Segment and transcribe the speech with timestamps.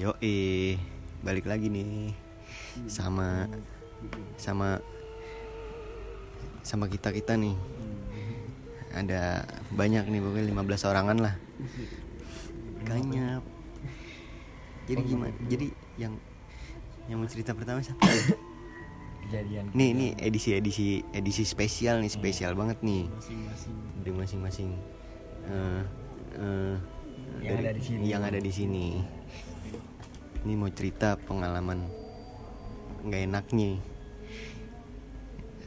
[0.00, 0.80] Yo eh
[1.20, 2.16] balik lagi nih
[2.88, 3.46] sama
[4.40, 4.80] sama
[6.64, 7.54] sama kita kita nih.
[8.92, 11.34] Ada banyak nih pokoknya 15 orangan lah.
[12.84, 13.42] Kanyap.
[14.88, 15.32] Jadi gimana?
[15.46, 16.12] Jadi yang
[17.06, 18.02] yang mau cerita pertama siapa?
[19.22, 23.06] Kejadian nih ini edisi edisi edisi spesial nih spesial banget nih.
[23.08, 23.76] Masing-masing.
[24.02, 24.70] Dari masing-masing.
[25.42, 25.82] Eh,
[26.36, 26.74] eh,
[27.40, 28.02] Yang dari- ada di sini.
[28.04, 28.86] yang ada di sini
[30.42, 31.86] ini mau cerita pengalaman
[33.06, 33.78] nggak enaknya.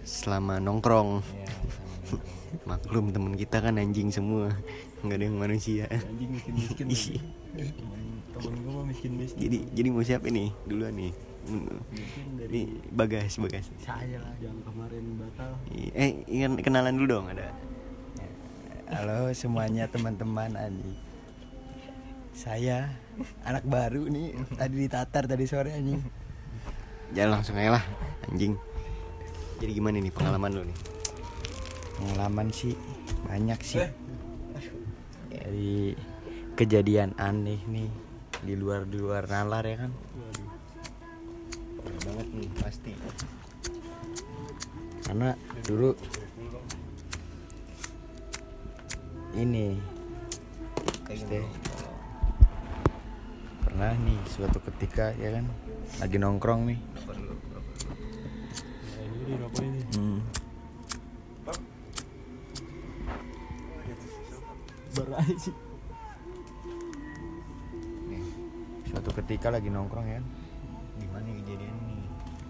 [0.06, 1.24] Selama nongkrong.
[1.24, 1.50] Ya
[2.64, 4.54] maklum temen kita kan anjing semua.
[5.04, 5.86] Nggak ada yang manusia.
[5.92, 7.22] Anjing miskin miskin Ih.
[8.36, 10.50] temen gue mah miskin miskin jadi jadi mau siapa nih?
[10.68, 11.12] Duluan nih.
[12.42, 13.70] Dari ini bagas bagas.
[13.80, 15.52] saya lah yang kemarin batal.
[15.72, 17.52] Eh ingat kenalan dulu dong ada.
[18.92, 20.56] Halo semuanya teman-teman.
[20.56, 20.96] Anjing
[22.36, 22.92] saya
[23.48, 26.02] anak baru nih tadi ditatar tadi sore anjing.
[27.16, 27.86] Jangan langsung aja lah
[28.28, 28.60] anjing.
[29.62, 30.78] Jadi gimana nih pengalaman lu nih?
[31.96, 32.76] Pengalaman sih
[33.28, 33.88] banyak sih.
[35.32, 35.96] Dari
[36.60, 37.90] kejadian aneh nih
[38.44, 39.92] di luar di luar nalar ya kan?
[42.04, 42.92] Banget nih pasti.
[45.06, 45.32] Karena
[45.64, 45.96] dulu
[49.36, 49.78] ini
[51.08, 51.75] kayak?
[53.76, 55.52] Pernah nih suatu ketika ya kan
[56.00, 56.80] lagi nongkrong nih
[60.00, 60.20] hmm.
[68.08, 68.24] Nih,
[68.88, 70.26] suatu ketika lagi nongkrong ya kan
[70.96, 72.04] gimana kejadian nih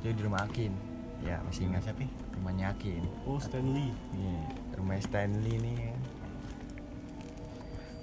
[0.05, 0.77] jadi di rumah Akin
[1.25, 2.05] ya masih ingat siapa
[2.37, 3.89] rumahnya Akin Oh Stanley.
[4.13, 4.37] Iya,
[4.77, 5.97] rumah Stanley nih ya.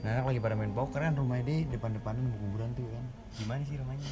[0.03, 3.05] Nah, anak lagi pada main poker kan rumahnya di depan-depanan kuburan tuh kan.
[3.33, 4.11] gimana sih rumahnya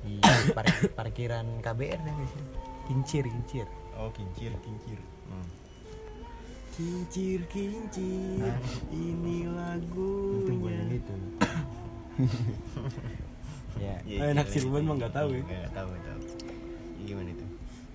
[0.00, 0.12] Di
[0.50, 2.48] par- parkiran KBR dah biasanya.
[2.84, 3.66] Kincir, kincir.
[3.94, 5.46] oh kincir kincir hmm.
[6.70, 8.40] Kincir kincir.
[8.42, 8.58] Nah.
[8.90, 10.50] Ini Itu lagunya.
[10.50, 11.14] bunyi gitu.
[13.76, 15.42] ya, Eh, anak Cirebon mah nggak tahu ya.
[15.42, 16.20] nggak tahu nggak tahu
[17.04, 17.46] gimana itu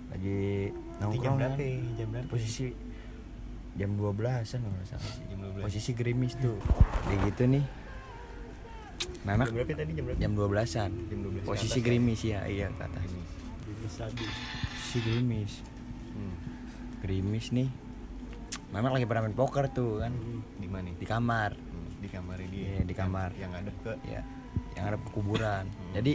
[0.08, 0.38] lagi
[0.68, 1.40] Itu nongkrong jam kan.
[1.40, 1.78] berapa ya?
[1.96, 2.32] jam berapa ya?
[2.32, 2.66] Posisi
[3.80, 4.20] jam 12-an
[4.60, 5.24] kalau nggak salah sih.
[5.26, 6.58] jam 12 Posisi gerimis tuh.
[7.02, 7.66] Kayak gitu nih.
[9.20, 10.92] Nah, anak jam berapa tadi jam berapa jam 12-an.
[11.08, 13.02] Jam 12 ke Posisi gerimis ya, iya ke atas.
[13.02, 14.26] Jadi sabi.
[14.82, 15.54] Si gerimis.
[16.10, 16.36] hmm.
[17.00, 17.70] gerimis nih
[18.70, 20.12] memang lagi pada main poker tuh kan
[20.58, 23.30] di mana di kamar Hmm, di kamar dia Iya, di kamar.
[23.34, 24.22] yang, yang ada ke ya
[24.76, 25.94] yang ada kuburan Hmm.
[25.96, 26.14] jadi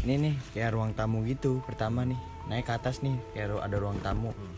[0.00, 2.18] ini nih kayak ruang tamu gitu pertama nih
[2.48, 4.54] naik ke atas nih kayak ada ruang tamu Hmm.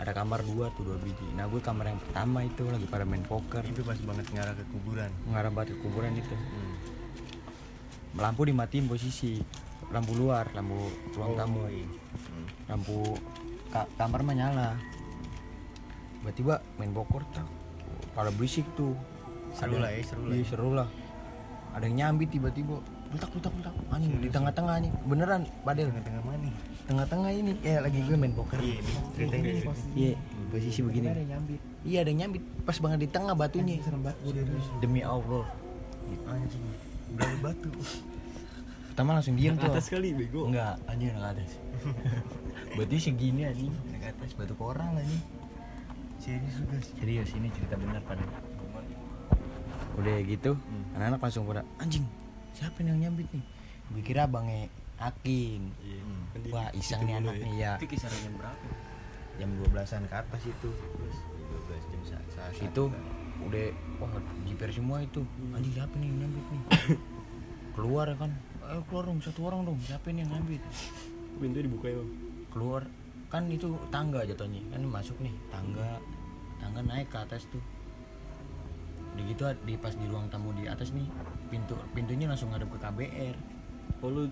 [0.00, 1.28] Ada kamar dua tuh dua biji.
[1.36, 3.60] Nah gue kamar yang pertama itu lagi pada main poker.
[3.60, 5.12] Itu pas banget ngarah ke kuburan.
[5.28, 6.32] Mengarah banget ke kuburan itu.
[6.32, 6.74] Hmm.
[8.16, 9.44] lampu dimatiin posisi.
[9.92, 11.84] Lampu luar lampu ruang tamu iya.
[11.84, 12.46] Hmm.
[12.66, 12.96] lampu
[13.68, 14.68] ka- kamar mah nyala.
[16.20, 17.44] Tiba-tiba main poker tak
[18.16, 18.96] pada berisik tuh.
[19.52, 20.48] Seru Ada- lah ya, seru lah iya ya.
[20.48, 20.88] seru lah.
[21.76, 24.90] Ada yang nyambit tiba-tiba letak letak letak anjing di tengah-tengah nih.
[25.02, 26.54] Beneran padel tengah-tengah mana nih?
[26.86, 27.52] Tengah-tengah ini.
[27.60, 28.58] Ya lagi gue main poker.
[28.58, 28.78] Iya
[29.18, 29.62] Ini deh.
[29.62, 30.12] posisi- iya
[30.48, 31.08] posisi begini.
[31.82, 32.42] Iya ada yang nyambit.
[32.62, 33.76] Pas banget di tengah batunya.
[34.78, 35.46] Demi allah.
[36.26, 36.64] Anjing
[37.10, 37.70] berapa batu.
[38.88, 39.70] Pertama langsung diem tuh.
[39.70, 40.46] Atas kali bego.
[40.46, 41.50] enggak anjing enggak atas.
[42.78, 43.70] Batu segini anjing.
[43.88, 45.18] Naik atas batu koral lagi
[46.20, 48.20] serius juga sih serius ini cerita benar pada
[49.96, 50.84] udah gitu Hmm.
[50.92, 52.04] anak-anak langsung pada anjing
[52.60, 53.44] siapa yang nyambit nih?
[53.90, 54.68] Gue kira bangnya
[55.00, 55.72] Akin.
[55.80, 56.00] Iya.
[56.04, 56.52] Hmm.
[56.52, 57.44] Wah iseng nih anak ya.
[57.48, 57.72] nih ya.
[57.80, 58.66] Itu kisaran jam berapa?
[59.40, 60.68] jam 12an ke atas itu.
[60.68, 62.92] 12 jam saat saat situ
[63.40, 63.66] udah
[63.96, 64.12] wah
[64.44, 65.24] jiper semua itu.
[65.56, 66.62] Anjing siapa nih yang nyambit nih?
[67.80, 68.30] Keluar ya kan?
[68.68, 69.80] Ayo keluar dong satu orang dong.
[69.80, 70.60] Siapa nih yang nyambit?
[71.40, 71.96] Pintu dibuka ya.
[71.96, 72.10] Bang?
[72.52, 72.82] keluar.
[73.32, 74.60] Kan itu tangga jatuhnya.
[74.68, 75.96] Kan masuk nih tangga.
[76.60, 77.64] Tangga naik ke atas tuh
[79.18, 81.06] di gitu di pas di ruang tamu di atas nih
[81.50, 83.36] pintu pintunya langsung ngadep ke KBR
[84.00, 84.24] Oh lu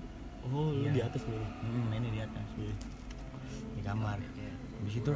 [0.49, 0.93] Oh lu Iya.
[0.95, 1.37] di atas nih.
[1.37, 2.47] hmm, ini di atas.
[2.57, 2.75] Iya.
[3.75, 4.19] di kamar.
[4.87, 5.11] Di situ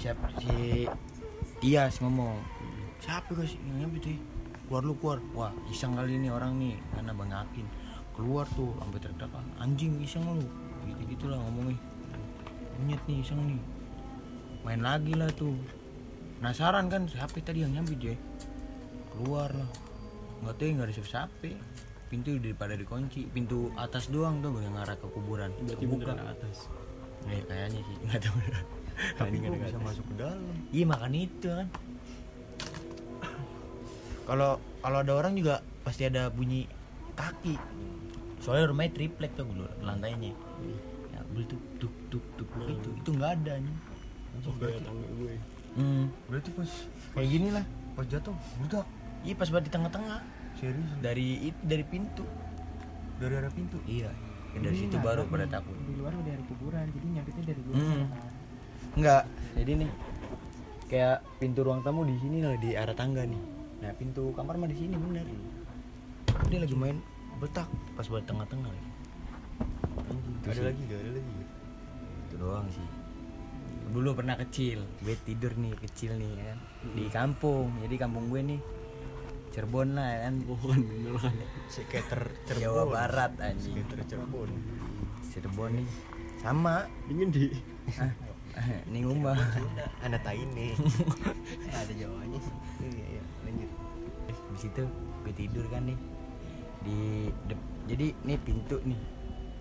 [0.00, 0.88] siap si
[1.60, 2.40] Iyas ngomong
[3.04, 3.52] siapa guys?
[3.68, 4.18] Yang nyambit sih
[4.66, 5.18] keluar lu keluar.
[5.36, 7.66] Wah iseng kali ini orang nih karena bang Akin
[8.16, 10.46] keluar tuh sampai teriak anjing iseng lu.
[10.88, 11.76] Gitu gitulah ngomongnya.
[12.80, 13.60] Monyet nih iseng nih.
[14.64, 15.52] Main lagi lah tuh
[16.40, 18.16] penasaran kan siapa tadi yang nyambit ya
[19.12, 19.52] keluar.
[19.52, 19.70] Lah
[20.40, 21.52] nggak tahu nggak ada siapa-siapa.
[22.08, 23.28] Pintu daripada dikunci.
[23.28, 25.52] Pintu atas doang tuh yang ngarah ke kuburan.
[25.62, 26.66] Berarti beneran atas.
[27.28, 27.96] ya kayaknya sih.
[28.08, 28.38] Nggak tahu.
[29.20, 29.84] Tapi ada bisa atas.
[29.84, 30.56] masuk ke dalam.
[30.72, 31.68] Iya makan itu kan.
[34.24, 34.50] Kalau
[34.80, 36.64] kalau ada orang juga pasti ada bunyi
[37.14, 37.60] kaki.
[38.40, 40.32] Soalnya rumahnya triplek tuh dulu lantainya.
[41.12, 43.76] Ya beli tuh tuk tuk tuk itu itu nggak ada nih
[44.30, 44.72] Oh, gue.
[45.76, 46.04] Hmm.
[46.30, 46.70] berarti pas
[47.14, 47.64] kayak gini lah
[47.94, 48.86] pas jatuh budak
[49.22, 50.20] iya pas banget di tengah-tengah
[50.58, 52.24] serius dari itu dari pintu
[53.20, 54.10] dari arah pintu iya
[54.50, 57.78] Ya, dari situ baru pada takut di luar udah ada kuburan jadi nyangkutnya dari luar
[57.78, 58.04] Hmm.
[58.98, 59.22] Enggak,
[59.54, 59.90] jadi nih
[60.90, 63.38] kayak pintu ruang tamu di sini lah di arah tangga nih.
[63.78, 65.22] Nah pintu kamar mah di sini bener.
[66.50, 66.98] Dia lagi main
[67.38, 68.90] betak pas buat tengah-tengah lagi.
[70.42, 70.64] Ada sih.
[70.66, 71.32] lagi gak ada lagi
[72.26, 72.86] Itu doang sih.
[73.90, 76.58] Dulu pernah kecil, gue tidur nih kecil nih kan
[76.94, 77.74] di kampung.
[77.82, 78.60] Jadi kampung gue nih
[79.50, 80.34] Cirebon lah ya kan.
[80.46, 81.34] Bukan bener kan.
[81.66, 83.74] skater Cirebon Jawa Barat anjing.
[83.74, 84.50] skater Cirebon
[85.30, 85.88] Cirebon nih
[86.40, 87.46] sama Dingin di.
[88.90, 89.38] nih ngumah.
[90.02, 90.74] anak tai nih
[91.70, 93.70] ada jawanya sih iya iya lanjut
[94.26, 94.82] di situ
[95.22, 95.98] gue tidur kan nih
[96.82, 97.30] di
[97.86, 98.98] jadi nih pintu nih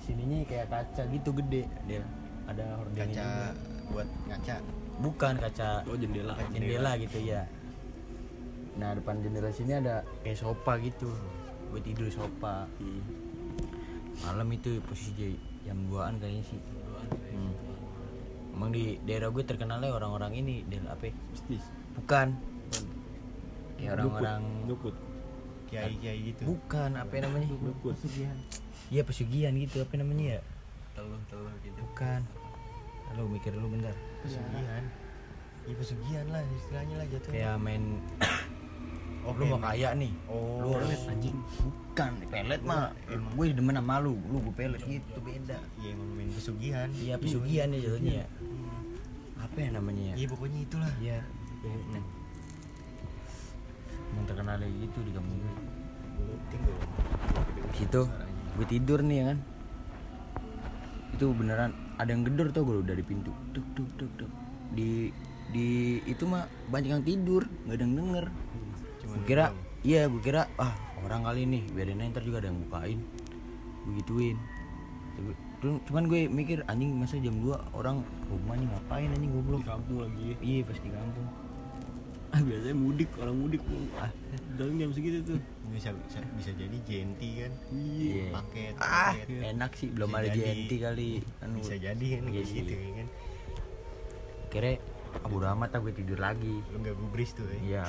[0.01, 2.01] sininya kayak kaca gitu gede dia
[2.49, 3.47] ada hordengnya kaca juga.
[3.89, 4.55] Buat ngaca
[4.99, 6.35] bukan kaca Oh jendela.
[6.49, 7.47] jendela gitu ya
[8.75, 11.09] nah depan jendela sini ada kayak sofa gitu
[11.69, 13.01] gue tidur sofa Hmm.
[14.21, 16.59] malam itu posisi jam 2an kayaknya sih
[17.29, 17.53] hmm.
[18.55, 21.13] emang di daerah gue terkenalnya orang-orang ini daerah apa ya?
[21.29, 21.63] Bisnis.
[21.95, 22.27] bukan
[23.75, 24.95] kayak orang-orang Dukut.
[25.67, 27.93] kiai kiai gitu bukan apa ya namanya Dukut.
[27.95, 28.37] Pesugihan.
[28.89, 30.41] Iya pesugihan gitu apa namanya ya?
[30.91, 32.21] teluh teluh gitu Bukan.
[33.09, 33.95] Halo mikir dulu bentar.
[34.21, 34.83] pesugihan
[35.63, 37.83] iya pesugihan lah istilahnya lah jatuh Kayak main
[39.21, 40.11] oh lu mau kaya nih.
[40.25, 41.35] oh Lu harus anjing.
[41.59, 42.89] Bukan, pelet mah.
[43.05, 45.57] Emang gue demen sama lu, lu gue pelet gitu beda.
[45.77, 48.27] iya emang main pesugihan Iya pesugihan ya jatuhnya ya.
[49.39, 50.15] Apa ya namanya ya?
[50.15, 51.19] iya pokoknya itulah Iya.
[54.09, 55.53] Emang terkenal gitu di kampung gue.
[57.75, 58.01] situ
[58.57, 59.37] gue tidur nih ya kan.
[61.13, 63.29] Itu beneran ada yang gedor tau gue dari pintu.
[63.51, 64.31] Duk duk duk duk.
[64.71, 65.11] Di
[65.49, 65.67] di
[66.05, 68.25] itu mah banyak yang tidur, nggak ada yang denger.
[69.01, 69.45] gue kira
[69.81, 70.69] iya gue kira ah
[71.01, 72.99] orang kali nih biarin aja ntar juga ada yang bukain
[73.81, 74.37] gue gituin
[75.15, 79.65] Tapi- cu- cuman gue mikir anjing masa jam 2 orang rumahnya ngapain anjing Di goblok
[79.65, 80.37] kampung lagi.
[80.39, 81.25] iya pas di kampung
[82.29, 83.61] Ah biasanya mudik orang mudik.
[83.97, 84.11] Ah
[84.55, 85.39] dalam jam segitu tuh.
[85.69, 87.51] bisa bisa, bisa jadi jenti kan?
[87.69, 88.25] Iya.
[88.33, 89.53] Paket ah paket.
[89.53, 90.41] enak sih belum Bisa ada jadi.
[90.41, 91.11] JNT kali.
[91.45, 91.55] Anu.
[91.61, 93.07] Bisa jadi kan Iya gitu kan.
[94.49, 94.71] Kira
[95.21, 96.55] abu amat ah gue tidur lagi.
[96.69, 97.83] Lu nggak gubris tuh ya iya.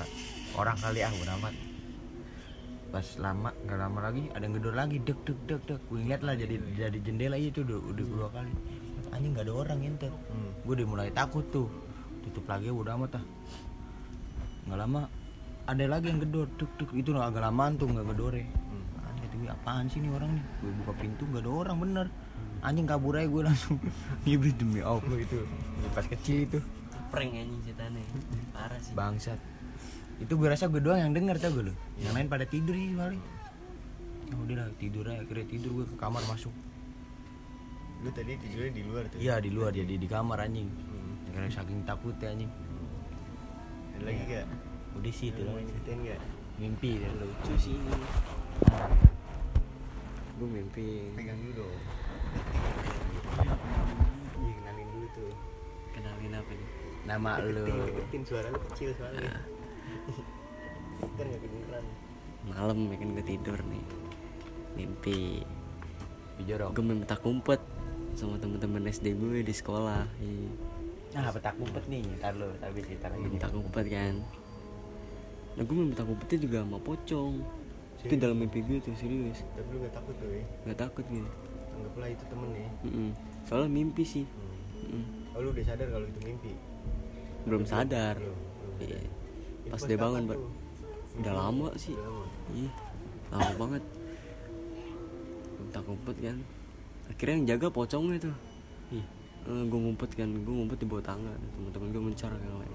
[0.54, 1.54] Orang kali ah bodo amat
[2.90, 4.96] pas lama nggak lama lagi ada yang gedor lagi.
[5.00, 5.80] Dek dek dek dek.
[5.88, 8.52] Gue ngeliat lah jadi jadi jendela itu udah udah dua kali.
[9.10, 10.50] Anjing nggak ada orang ente Hmm.
[10.62, 11.66] gue udah mulai takut tuh.
[12.20, 13.24] Tutup lagi udah amat ah
[14.68, 15.02] nggak lama
[15.70, 18.42] ada lagi yang gedor dek dek itu agak lamaan tuh nggak gedore.
[18.42, 19.06] Hmm.
[19.06, 20.44] anjing tuh apaan sih nih orang nih?
[20.58, 22.06] Gue buka pintu nggak ada orang bener.
[22.60, 23.76] Anjing kabur aja gue langsung.
[24.26, 25.46] Nyibrit demi allah itu.
[25.94, 26.58] Pas kecil itu.
[27.14, 28.02] Prank anjing setannya
[28.50, 28.92] parah sih.
[28.98, 29.38] Bangsat.
[30.18, 32.90] Itu gue rasa gue doang yang denger tau gue lo yang lain pada tidur sih
[32.98, 33.22] paling.
[34.30, 35.22] Ya udah lah tidur aja.
[35.22, 36.54] Akhirnya tidur gue ke kamar masuk.
[38.02, 39.18] Lu tadi tidurnya di luar tuh?
[39.22, 40.66] Iya di luar jadi di kamar anjing.
[40.66, 41.14] Hmm.
[41.30, 42.50] karena saking takutnya anjing
[44.00, 44.46] ada lagi gak
[44.96, 45.44] udah sih itu.
[45.44, 46.20] Ceritain gak
[46.56, 47.76] mimpi lo lucu sih.
[50.40, 51.12] Gue mimpi.
[51.12, 51.76] pegang dulu dong.
[54.40, 55.32] Iya kenalin dulu tuh.
[55.92, 56.68] Kenalin apa nih
[57.04, 59.36] nama lo deketin suara lu kecil soalnya.
[61.20, 61.84] Kan gak kedengeran.
[62.48, 63.84] Malam ya kan gue tidur nih.
[64.80, 65.44] Mimpi.
[66.40, 67.60] Gue main petak umpet
[68.16, 70.08] sama temen-temen SD gue di sekolah.
[70.24, 70.79] Iya.
[71.10, 74.14] Nah petak umpet nih ntar lo tapi cerita lagi petak umpet kan
[75.50, 77.34] nah gue main petak umpetnya juga sama pocong
[78.00, 81.30] itu dalam mimpi gue tuh serius tapi lu gak takut tuh ya nggak takut gitu
[81.70, 83.10] anggaplah itu temen ya Mm-mm.
[83.44, 84.80] soalnya mimpi sih hmm.
[84.86, 85.02] Mm-mm.
[85.34, 86.52] oh lu udah sadar kalau itu mimpi
[87.40, 88.96] belum sadar Belum, belum Iya.
[88.96, 89.18] sadar.
[89.60, 90.36] Pas pas dia bangun Pak.
[90.36, 90.50] tuh?
[91.20, 92.24] udah lama sih Udah lama.
[92.50, 92.70] Iya,
[93.30, 93.82] lama banget.
[95.70, 96.38] Tak ngumpet kan.
[97.06, 98.36] Akhirnya yang jaga pocongnya tuh.
[98.90, 99.04] Ih.
[99.48, 101.32] Eh, gue ngumpet kan, gue ngumpet di bawah tangga.
[101.56, 102.74] Teman-teman gue mencar yang lain.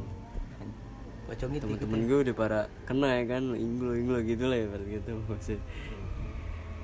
[1.25, 5.11] pocong itu Teman-teman gue udah para kena ya kan, inglo inglo gitu lah ya gitu
[5.25, 5.59] maksud.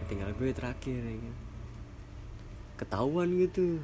[0.10, 1.36] Tinggal gue terakhir ya kan.
[2.82, 3.78] Ketahuan gitu.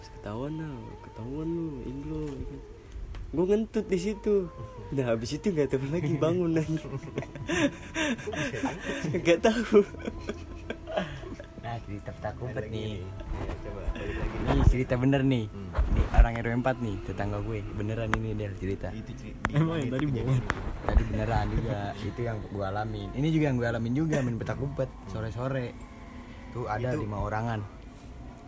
[0.00, 0.72] Terus ketahuan lah,
[1.08, 2.60] ketahuan lu inglo ya kan.
[3.34, 4.52] Gue ngentut di situ.
[4.92, 6.76] Nah habis itu nggak tahu lagi bangun lagi.
[9.26, 9.80] Gak tahu.
[11.94, 12.98] Cerita petak umpet nih.
[12.98, 14.36] Ya, coba balik lagi.
[14.44, 15.44] Ini cerita bener nih.
[15.46, 15.70] Hmm.
[15.86, 17.58] ini orang RW 4 nih tetangga gue.
[17.72, 18.88] Beneran ini dia cerita.
[18.90, 20.40] Itu ceri- di Emang yang itu tadi bohong?
[20.84, 21.78] tadi beneran juga.
[21.96, 23.08] Itu yang gue alamin.
[23.12, 25.66] Ini juga yang gue alamin juga main petak umpet sore sore
[26.50, 27.60] tuh ada Itu- lima orangan.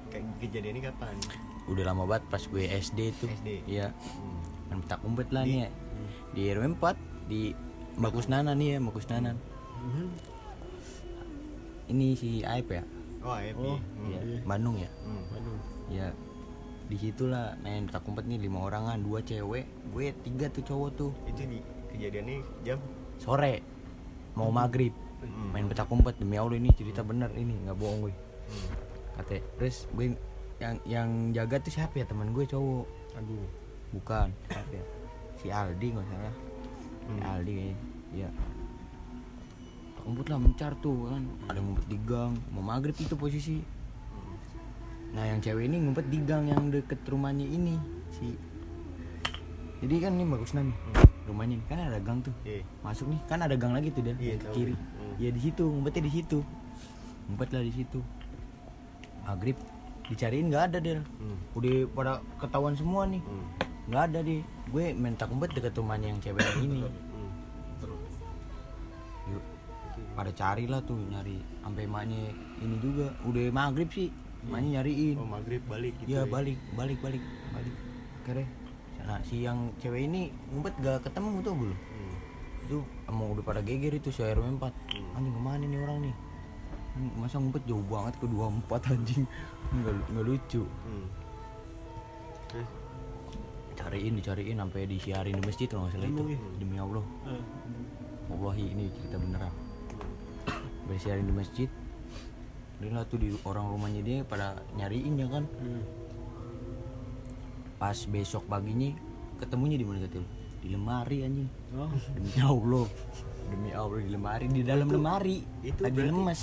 [0.08, 1.14] Kayak kejadiannya kapan?
[1.66, 3.30] Udah lama banget pas gue SD tuh.
[3.32, 3.48] SD?
[3.64, 3.94] iya.
[3.94, 4.42] Hmm.
[4.68, 5.60] main petak umpet lah Di- nih.
[5.62, 5.70] Ya
[6.28, 7.40] di RW 4 di
[7.96, 9.30] Mbak Kusnana nih ya Mbak Kusnana
[9.78, 10.06] Mhm.
[11.86, 12.82] ini si Aib ya
[13.22, 14.08] oh Oh, Hmm.
[14.08, 14.90] Iya, Bandung ya?
[15.02, 15.22] Hmm.
[15.30, 15.58] Waduh.
[15.86, 16.08] ya
[16.86, 21.10] di situlah main petak umpet nih lima orangan dua cewek gue tiga tuh cowok tuh.
[21.26, 21.58] Itu di
[21.90, 22.78] kejadiannya jam?
[23.16, 23.58] Sore
[24.34, 24.94] mau maghrib.
[25.16, 25.50] Hmm.
[25.50, 28.14] main petak umpet demi allah ini cerita bener ini nggak bohong gue.
[28.46, 28.68] Hmm.
[29.16, 30.14] kata terus gue
[30.56, 32.04] yang yang jaga tuh siapa ya?
[32.04, 32.86] Teman gue cowok.
[33.16, 33.46] Aduh.
[33.92, 34.84] Bukan siapa ya?
[35.36, 36.34] Si Aldi nggak salah.
[37.02, 37.22] Si Hmm.
[37.24, 37.76] Aldi kayaknya.
[38.14, 38.28] Iya
[40.06, 41.22] Petak umpet lah mencar tuh kan.
[41.50, 43.58] Ada yang ngumpet di gang mau maghrib itu posisi.
[45.10, 47.74] Nah yang cewek ini ngumpet di gang yang deket rumahnya ini
[48.12, 48.38] si.
[49.82, 50.70] Jadi kan ini bagus nih
[51.26, 51.66] rumahnya nih.
[51.66, 52.30] kan ada gang tuh.
[52.44, 52.62] Iya.
[52.80, 54.74] masuk nih kan ada gang lagi tuh dia Iya, ke kiri.
[54.78, 55.14] Hmm.
[55.18, 56.38] ya di situ ngumpetnya di situ.
[57.26, 57.98] Ngumpet lah di situ.
[59.26, 59.58] Maghrib.
[60.06, 61.34] Dicariin nggak ada deh Hmm.
[61.52, 63.18] udah pada ketahuan semua nih.
[63.20, 63.42] Hmm.
[63.86, 66.82] nggak ada deh gue minta ngumpet deket rumahnya yang cewek ini
[70.16, 71.36] pada cari lah tuh nyari.
[71.60, 73.12] Sampai emaknya ini juga.
[73.22, 74.08] Udah maghrib sih
[74.42, 75.16] emaknya nyariin.
[75.20, 77.74] Oh maghrib balik gitu Iya balik balik balik balik.
[78.24, 78.46] Akhirnya
[79.06, 82.14] nah si yang cewek ini ngumpet gak ketemu tuh belum Hmm.
[82.66, 85.14] itu emang udah pada geger itu si RW 4 Hmm.
[85.14, 86.14] anjing ke mana nih orang nih?
[86.96, 89.22] Hmm, masa ngumpet jauh banget ke 24 anjing.
[89.70, 90.62] Nggak nggak lucu.
[90.66, 91.06] Hmm.
[92.48, 92.68] Terus?
[93.76, 96.22] cariin dicariin sampai disiarin di masjid kalau nggak salah itu.
[96.26, 96.38] Iya?
[96.58, 97.04] demi Allah.
[97.28, 97.42] Ah,
[98.26, 99.52] Wallahi ini cerita beneran
[100.86, 101.68] bersiarin di masjid.
[102.76, 105.44] Dia lah tuh di orang rumahnya dia pada nyariin ya kan?
[105.60, 105.82] Hmm.
[107.76, 108.88] pas besok paginya
[109.36, 110.24] ketemunya di mana lu?
[110.64, 111.48] di lemari anjing.
[111.76, 112.86] Oh, demi Allah.
[113.46, 115.44] Demi Allah di lemari di dalam lemari.
[115.62, 116.42] itu lagi berarti- lemes.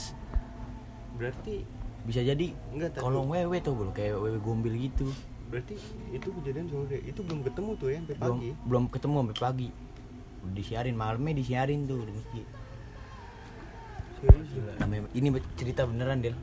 [1.14, 1.56] berarti
[2.04, 2.48] bisa jadi
[3.02, 3.90] kolong wewe tuh bro.
[3.92, 5.10] Kayak wewe gombel gitu.
[5.50, 5.78] Berarti
[6.10, 8.50] itu kejadian sore itu belum ketemu tuh ya sampai belum pagi?
[8.66, 9.70] belum ketemu sampai pagi.
[10.54, 12.46] Disiarin malamnya disiarin tuh di masjid?
[14.80, 15.28] Namanya- ini
[15.60, 16.36] cerita beneran del.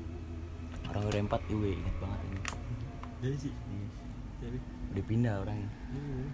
[0.91, 2.41] Orang udah empat gue ingat banget ini.
[3.21, 3.55] Jadi sih.
[4.41, 4.59] Jadi.
[4.91, 5.71] udah pindah orangnya.
[5.93, 6.27] Hmm.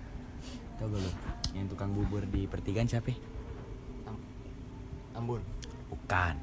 [0.76, 1.10] tau gak lo
[1.56, 3.08] yang tukang bubur di pertigaan siapa?
[3.08, 3.16] Ya?
[5.16, 5.40] Ambon.
[5.88, 6.36] Bukan.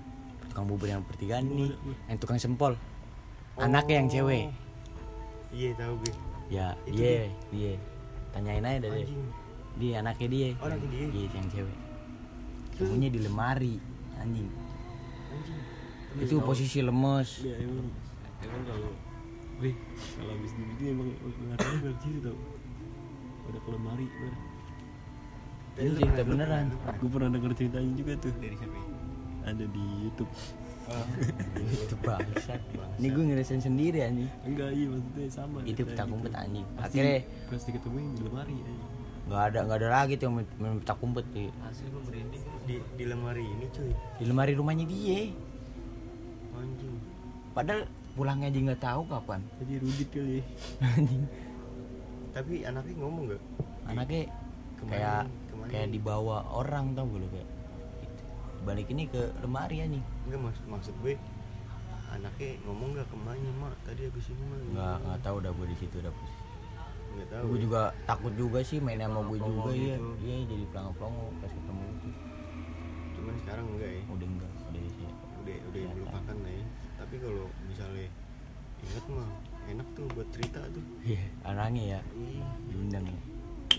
[0.49, 1.71] Tukang bubur yang pertigaan Oh, nih
[2.09, 2.73] yang tukang sempol.
[3.57, 4.49] Anaknya yang cewek.
[5.53, 6.13] Iya tahu gue.
[6.49, 7.73] Ya dia dia.
[8.33, 9.05] tanyain aja dari
[9.77, 10.49] dia anaknya dia.
[10.57, 11.05] Oh, anaknya dia.
[11.13, 11.77] iya yang cewek.
[12.73, 13.75] Temunya di lemari
[14.17, 14.49] anjing
[16.21, 17.29] itu posisi lemes.
[17.41, 17.87] Ya emang
[18.43, 18.91] emang kalau
[19.61, 19.75] Wih,
[20.17, 22.37] kalau habis di begini emang ngaruhnya dari situ tau.
[23.47, 24.33] Udah ke lemari ber.
[25.73, 26.65] ini cerita beneran.
[27.01, 28.33] Gue pernah denger ceritanya juga tuh?
[28.37, 28.85] Dari siapa ya?
[29.49, 30.31] Ada di Youtube.
[31.57, 32.61] Itu bangsat
[32.99, 34.29] ini gue ngerasain sendiri anjing.
[34.45, 35.57] Enggak iya maksudnya sama.
[35.63, 36.15] Itu ceritanya petak gitu.
[36.19, 37.17] umpet anjing Pasti- akhirnya
[37.49, 38.85] Pasti ketemuin di lemari aja
[39.23, 42.75] nggak ada nggak ada lagi tuh yang main- petak umpet di, asli gue merinding di
[42.79, 43.91] di lemari ini cuy.
[44.19, 45.31] Di lemari rumahnya dia.
[46.53, 46.95] Anjing.
[47.51, 47.81] Padahal
[48.13, 49.39] pulangnya aja nggak tahu kapan.
[49.63, 50.43] Jadi rudit kali ya.
[50.85, 51.23] Anjing.
[52.33, 53.41] Tapi anaknya ngomong gak
[53.85, 54.21] anaknya
[54.73, 55.31] Ke mana kayak nih?
[55.45, 55.93] Ke mana kayak nih?
[55.93, 57.47] dibawa orang tau gue lo kayak
[58.01, 58.23] gitu.
[58.63, 61.13] balik ini ke lemari anjing enggak maksud maksud gue
[62.09, 65.67] anaknya ngomong gak ke mana mak tadi habis ini mah nggak nggak tahu udah gue
[65.69, 66.42] di situ udah posisi nggak
[67.13, 67.61] gue ya.
[67.61, 69.95] juga takut juga sih main sama gue juga iya.
[69.97, 70.09] gitu.
[70.25, 72.09] iya jadi pelongo pelongo pas ketemu itu.
[73.13, 74.03] Cuman sekarang enggak ya.
[74.09, 75.09] Udah enggak udah sih
[75.43, 76.65] udah udah melupakan lah ya.
[76.97, 78.07] Tapi kalau misalnya
[78.83, 79.29] ingat mah
[79.69, 80.85] enak tuh buat cerita tuh.
[81.05, 81.99] Iya anaknya ya.
[82.17, 83.19] Ih, diundang ya.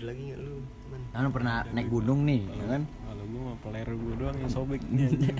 [0.03, 0.55] Lagi nggak lu
[0.91, 2.81] man kan pernah naik gunung nih ya kan?
[2.83, 5.37] Kalau gue mah peler gue doang yang sobek nih anjing.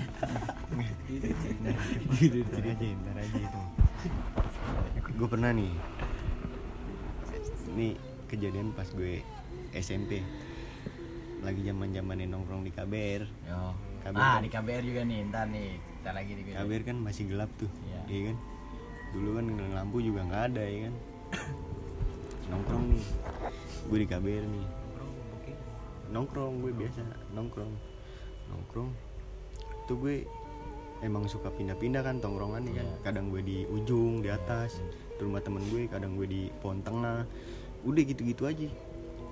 [2.16, 3.60] Gitu, ntar aja ntar aja itu.
[5.16, 5.72] Gue pernah nih
[7.76, 7.92] ini
[8.26, 9.20] kejadian pas gue
[9.70, 10.24] SMP
[11.38, 13.60] lagi zaman zamannya nongkrong di KBR Yo.
[14.02, 17.24] KBR ah kan- di KBR juga nih ntar nih kita lagi di KBR kan masih
[17.28, 18.00] gelap tuh Iya.
[18.08, 18.36] iya kan?
[19.08, 20.94] Dulu kan lampu juga nggak ada ya kan?
[22.46, 23.04] Nongkrong nih.
[23.86, 24.66] Gue di KBR nih.
[26.06, 27.00] Nongkrong gue biasa
[27.32, 27.72] nongkrong.
[28.48, 28.90] Nongkrong.
[29.84, 30.16] Tuh gue
[31.00, 32.86] emang suka pindah-pindah kan tongkrongannya kan?
[32.86, 32.96] Iya.
[33.02, 34.78] kadang gue di ujung di atas.
[35.10, 37.26] Di rumah temen gue kadang gue di pohon tengah
[37.86, 38.68] udah gitu-gitu aja.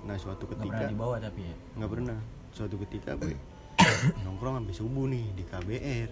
[0.06, 1.54] Nah suatu nggak ketika pernah dibawa tapi ya?
[1.76, 2.18] Nggak pernah.
[2.54, 3.34] Suatu ketika gue
[4.24, 6.10] nongkrong sampai subuh nih di KBR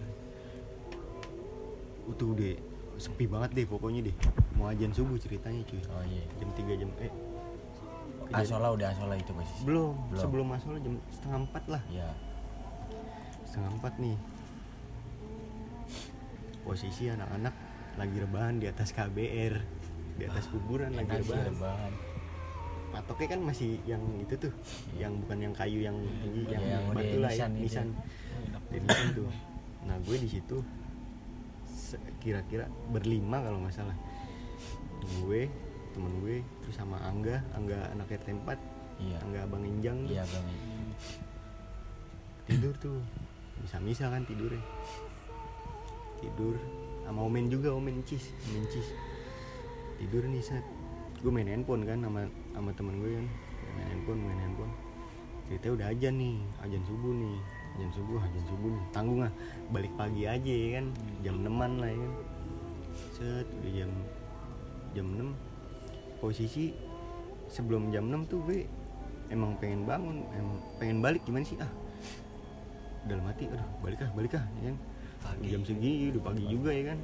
[2.03, 2.53] itu udah
[2.99, 4.17] sepi banget deh pokoknya deh.
[4.59, 5.81] Mau ajan subuh ceritanya cuy.
[5.87, 6.25] Oh iya.
[6.43, 7.13] Jam 3 jam eh.
[8.33, 10.21] Asola udah asola itu posisi belum, Belum.
[10.25, 11.83] sebelum masuk jam setengah empat lah.
[11.93, 12.09] Ya
[13.53, 14.17] setengah empat nih.
[16.65, 17.53] Posisi anak-anak
[18.01, 19.55] lagi rebahan di atas KBR
[20.17, 21.53] di atas kuburan lagi enak sih rebahan.
[21.53, 21.93] rebahan
[22.93, 24.53] patoknya kan masih yang itu tuh
[25.01, 27.89] yang bukan yang kayu yang tinggi Iya, yang, yang batu lah ya nisan
[28.69, 29.29] nisan tuh.
[29.89, 30.61] Nah gue di situ
[32.21, 33.97] kira-kira berlima kalau nggak salah.
[35.25, 35.49] Gue
[35.93, 38.49] temen gue terus sama Angga Angga anak RT 4
[39.01, 39.17] iya.
[39.25, 40.13] Angga Abang Injang tuh.
[40.13, 40.47] iya bang
[42.49, 43.01] tidur tuh.
[43.65, 44.61] Bisa misal kan tidurnya.
[46.21, 46.55] Tidur
[47.03, 48.89] sama Omen juga Omen Cis Omen Cis.
[50.01, 50.65] Tidur nih set
[51.23, 53.27] gue main handphone kan sama sama temen gue kan.
[53.79, 54.73] Main handphone main handphone.
[55.47, 56.37] Cerita udah ajan nih
[56.67, 57.39] ajan subuh nih.
[57.79, 58.85] Ajan subuh ajan subuh nih.
[58.91, 59.33] Tanggung ah
[59.71, 60.87] balik pagi aja ya kan.
[61.23, 62.13] Jam 6 lah ya kan.
[63.15, 63.91] Set udah jam
[64.93, 66.75] jam 6 posisi
[67.47, 68.67] sebelum jam 6 tuh gue
[69.31, 71.57] emang pengen bangun emang pengen balik gimana sih?
[71.63, 71.71] Ah
[73.07, 74.77] dalam hati aduh balik ah balik ah ya kan.
[75.23, 75.55] Pagi.
[75.55, 76.99] jam segini udah pagi juga ya kan.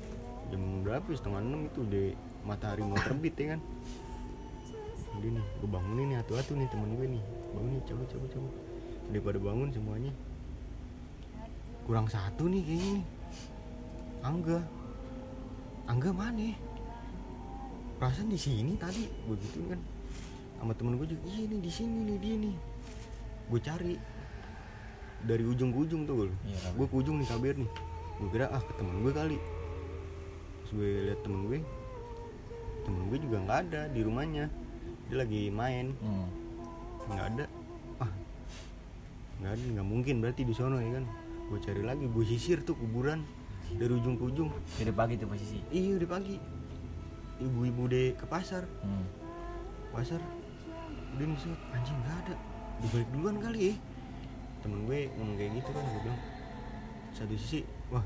[0.50, 1.14] Jam berapa ya?
[1.14, 2.06] setengah enam itu udah
[2.42, 3.60] matahari mau terbit ya kan
[5.18, 7.22] udah nih gue bangunin nih atu-atu nih temen gue nih.
[7.52, 8.52] Bangun nih cabut cabut cabut.
[9.10, 10.12] Udah pada bangun semuanya.
[11.84, 13.06] Kurang satu nih kayaknya nih.
[14.22, 14.58] Angga.
[15.88, 16.56] Angga mana ya?
[17.98, 19.80] perasaan di sini tadi gue gitu kan.
[20.62, 22.54] Sama temen gue juga iya nih di sini nih dia nih.
[23.50, 23.94] Gue cari.
[25.18, 27.70] Dari ujung ke ujung tuh gue Iya, gue ke ujung nih kabir nih.
[28.22, 29.38] Gue kira ah ke temen gue kali.
[30.62, 31.58] Terus gue liat temen gue
[32.88, 34.48] temen gue juga nggak ada di rumahnya
[35.08, 35.96] dia lagi main.
[35.98, 36.28] Hmm.
[37.08, 37.44] nggak ada.
[37.98, 38.10] Ah.
[39.40, 41.04] Nggak ada nggak mungkin berarti di sono ya kan?
[41.48, 43.24] Gue cari lagi gue sisir tuh kuburan.
[43.68, 44.48] Dari ujung ke ujung.
[44.52, 45.60] Udah pagi tuh posisi?
[45.68, 46.36] Iya udah pagi.
[47.40, 48.68] Ibu-ibu deh ke pasar.
[48.84, 49.04] Hmm.
[49.88, 50.20] pasar.
[51.16, 52.34] Udah nih set anjing nggak ada.
[52.78, 53.74] Dibalik duluan kali ya
[54.58, 56.20] temen gue ngomong kayak gitu kan gue bilang
[57.14, 57.62] satu sisi
[57.94, 58.02] wah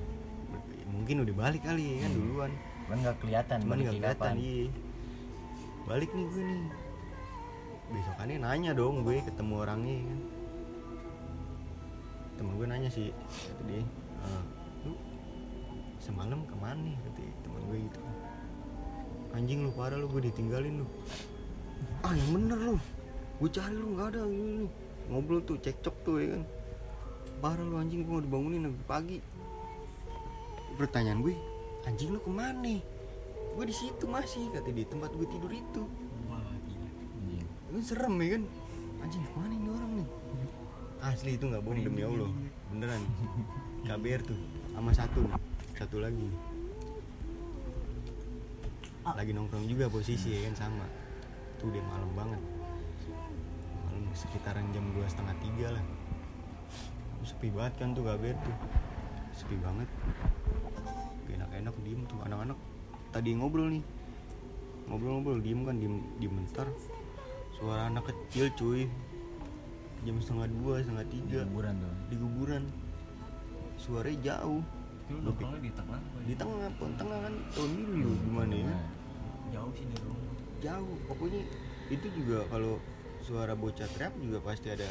[0.92, 2.18] mungkin udah balik kali ya kan Hmm.
[2.20, 2.52] duluan.
[2.84, 4.68] Cuman nggak kelihatan cuman nggak kelihatan iya.
[5.82, 6.62] Balik nih gue nih
[7.92, 10.20] besokannya nanya dong gue ketemu orangnya ya kan.
[12.40, 13.84] Temen gue nanya sih kata dia
[14.24, 14.42] "Eh,
[14.88, 14.92] lu
[16.00, 16.96] semalam ke mana nih?
[17.06, 18.00] Kata temen gue gitu.
[19.32, 20.86] Anjing lu parah lu gue ditinggalin lu.
[22.02, 22.76] Ah yang bener lu.
[23.38, 24.66] Gue cari lu nggak ada ini
[25.10, 26.42] ngobrol tuh cekcok tuh ya kan.
[27.44, 29.18] Parah lu anjing gue mau dibangunin lagi pagi.
[30.80, 31.34] Pertanyaan gue
[31.84, 32.80] anjing lu ke mana
[33.52, 35.84] gue di situ masih kata di tempat gue tidur itu.
[37.72, 38.42] Kan serem ya kan?
[39.00, 40.08] Anjing ke mana ini orang nih?
[41.00, 42.28] Asli itu nggak bohong demi allah.
[42.68, 43.02] Beneran.
[43.88, 44.38] KBR tuh
[44.76, 45.24] sama satu
[45.72, 46.40] satu lagi nih.
[49.02, 50.86] lagi nongkrong juga posisi ya kan sama.
[51.56, 52.42] Tuh udah malam banget.
[53.88, 55.84] Malam sekitaran jam dua setengah tiga lah.
[57.24, 58.56] Sepi banget kan tuh KBR tuh.
[59.32, 59.88] Sepi banget.
[61.32, 62.58] Enak-enak diem tuh anak-anak.
[63.16, 63.84] Tadi ngobrol nih.
[64.92, 66.68] Ngobrol-ngobrol diem kan diem diem bentar
[67.62, 68.82] suara anak kecil cuy.
[70.02, 71.40] Jam setengah dua setengah Di tiga.
[71.46, 71.94] Kuburan tuh.
[72.10, 72.62] Di kuburan
[73.78, 74.62] suaranya jauh.
[75.12, 76.20] Nongkrongnya di tengah ya?
[76.24, 77.34] di tengah pun tengah kan?
[77.52, 78.66] Tahun ini lu gimana ya?
[78.66, 78.84] Nah,
[79.52, 80.34] Jauh sih dari rumah.
[80.58, 80.94] jauh.
[81.06, 81.42] Pokoknya
[81.92, 82.72] itu juga kalau
[83.20, 84.88] suara bocah teriak juga pasti ada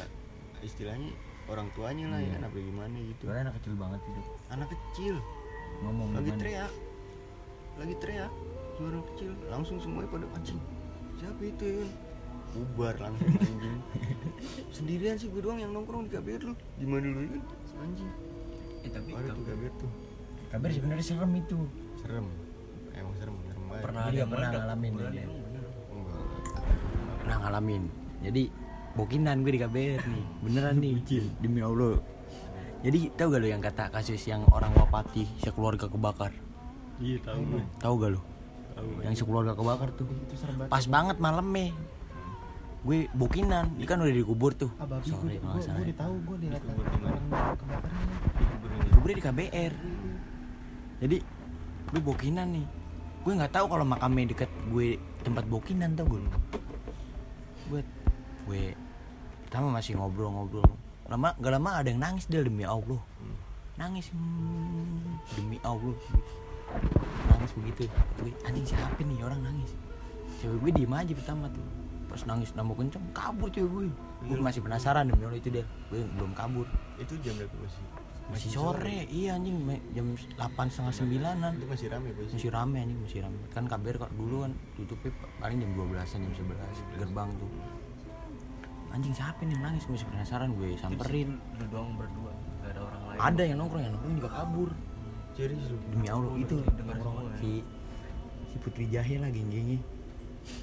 [0.62, 1.10] istilahnya
[1.50, 2.46] orang tuanya lah ya Iya.
[2.46, 3.22] apa gimana gitu.
[3.26, 5.14] Suara anak kecil banget itu anak kecil.
[5.82, 6.40] Ngomong lagi gimana?
[6.40, 6.72] teriak.
[7.82, 8.32] Lagi teriak.
[8.78, 9.30] Suara kecil.
[9.50, 10.60] Langsung semuanya pada anjing
[11.18, 11.86] siapa itu ya
[12.52, 13.78] bubar langsung anjing.
[14.72, 16.54] Sendirian sih gue doang yang nongkrong di KBR lu.
[16.76, 17.42] Gimana lu kan?
[17.82, 18.10] Anjing.
[18.82, 19.90] Eh tapi ada tuh KBR tuh.
[20.52, 21.58] Sebenarnya serem itu.
[21.98, 22.26] Serem.
[22.92, 23.84] Emang serem serem banget.
[23.88, 25.26] Pernah Dia pernah ngalamin enggak.
[27.22, 27.82] Pernah ngalamin.
[28.22, 28.42] Jadi
[28.92, 30.24] bokinan gue di KBR nih.
[30.44, 30.94] Beneran nih.
[31.40, 31.96] Demi Allah.
[32.82, 36.34] Jadi tau gak lo yang kata kasus yang orang wapati sekeluarga kebakar?
[36.98, 38.20] Iya tahu gue tahu gak lo
[38.74, 40.06] tahu yang sekeluarga kebakar tuh.
[40.10, 40.70] Itu serem banget.
[40.74, 41.70] Pas banget malamnya
[42.82, 44.70] gue bokinan dia kan udah dikubur tuh.
[44.82, 47.18] Ah babi sore gue kalau nggak salah gue udah tahu gue dilihat Dikubur di mana?
[47.30, 48.06] orang kebakaran.
[48.82, 49.72] Dikuburnya di KBR.
[51.02, 51.16] Jadi
[51.94, 52.66] gue bokinan nih.
[53.22, 54.88] Gue nggak tahu kalau makamnya deket gue
[55.22, 56.20] tempat bokinan tau gue
[57.70, 57.86] buat.
[58.50, 58.74] Gue
[59.46, 60.66] pertama masih ngobrol-ngobrol.
[61.06, 62.98] Lama gak lama ada yang nangis dia demi Allah.
[63.78, 64.10] Nangis.
[64.10, 65.94] Hmm, demi Allah.
[67.30, 67.86] Nangis begitu.
[68.18, 69.22] Gue anjing siapa nih?
[69.22, 69.70] Orang nangis.
[70.42, 71.81] Cewek gue diem aja pertama tuh
[72.12, 73.88] pas nangis nambah kenceng kabur cuy gue.
[74.28, 75.64] Gue masih penasaran demi Allah itu dia.
[75.88, 76.68] Gue belum kabur.
[77.00, 77.82] Itu jam berapa masih
[78.30, 79.04] masih sore.
[79.10, 79.60] iya anjing
[79.96, 81.52] jam 8 setengah sembilanan.
[81.56, 83.36] Itu masih rame pasti masih rame anjing masih rame.
[83.50, 87.50] Kan KBR kok dulu kan tutupnya paling jam 12an jam 11 gerbang tuh.
[88.92, 89.82] Anjing siapa nih nangis?
[89.88, 91.40] Gue masih penasaran gue samperin.
[91.56, 93.18] lu doang berdua gak ada orang lain.
[93.24, 94.70] Ada yang nongkrong yang nongkrong juga kabur.
[95.32, 95.76] Lu?
[95.96, 96.56] Demi Allah itu.
[96.60, 97.36] ya.
[97.40, 97.50] si
[98.52, 99.80] si Putri Jahe lah geng-gengnya.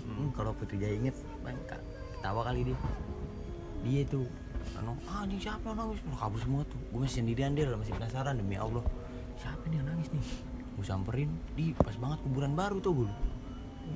[0.06, 1.18] Hmm, kalau Putri Jahe inget
[1.66, 1.86] ka-
[2.18, 2.78] ketawa kali dia.
[3.86, 4.22] Dia itu
[4.76, 6.00] anu ah, anjing siapa yang nangis?
[6.12, 6.80] Wah, kabur semua tuh.
[6.92, 8.84] Gue masih sendirian dia masih penasaran demi Allah.
[9.40, 10.24] Siapa nih yang nangis nih?
[10.76, 13.12] Gue samperin di pas banget kuburan baru tuh gue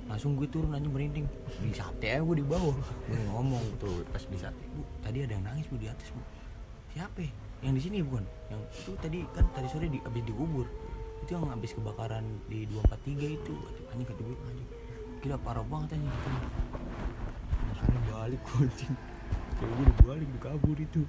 [0.10, 1.28] langsung gue turun aja merinding.
[1.62, 2.74] Di sate aja gue di bawah
[3.08, 4.64] gue ngomong tuh pas di sate.
[4.74, 6.22] Bu tadi ada yang nangis bu di atas bu.
[6.94, 7.32] Siapa ya?
[7.64, 8.28] yang di sini bukan?
[8.52, 10.68] Yang itu tadi kan tadi sore di habis dikubur.
[11.24, 13.54] Itu yang habis kebakaran di 243 itu.
[13.94, 14.70] Anjing kata gue anjing
[15.24, 16.12] gila parah banget anjing
[18.24, 18.96] balik gue anjing.
[19.60, 21.02] Kalau gue udah balik udah kabur itu.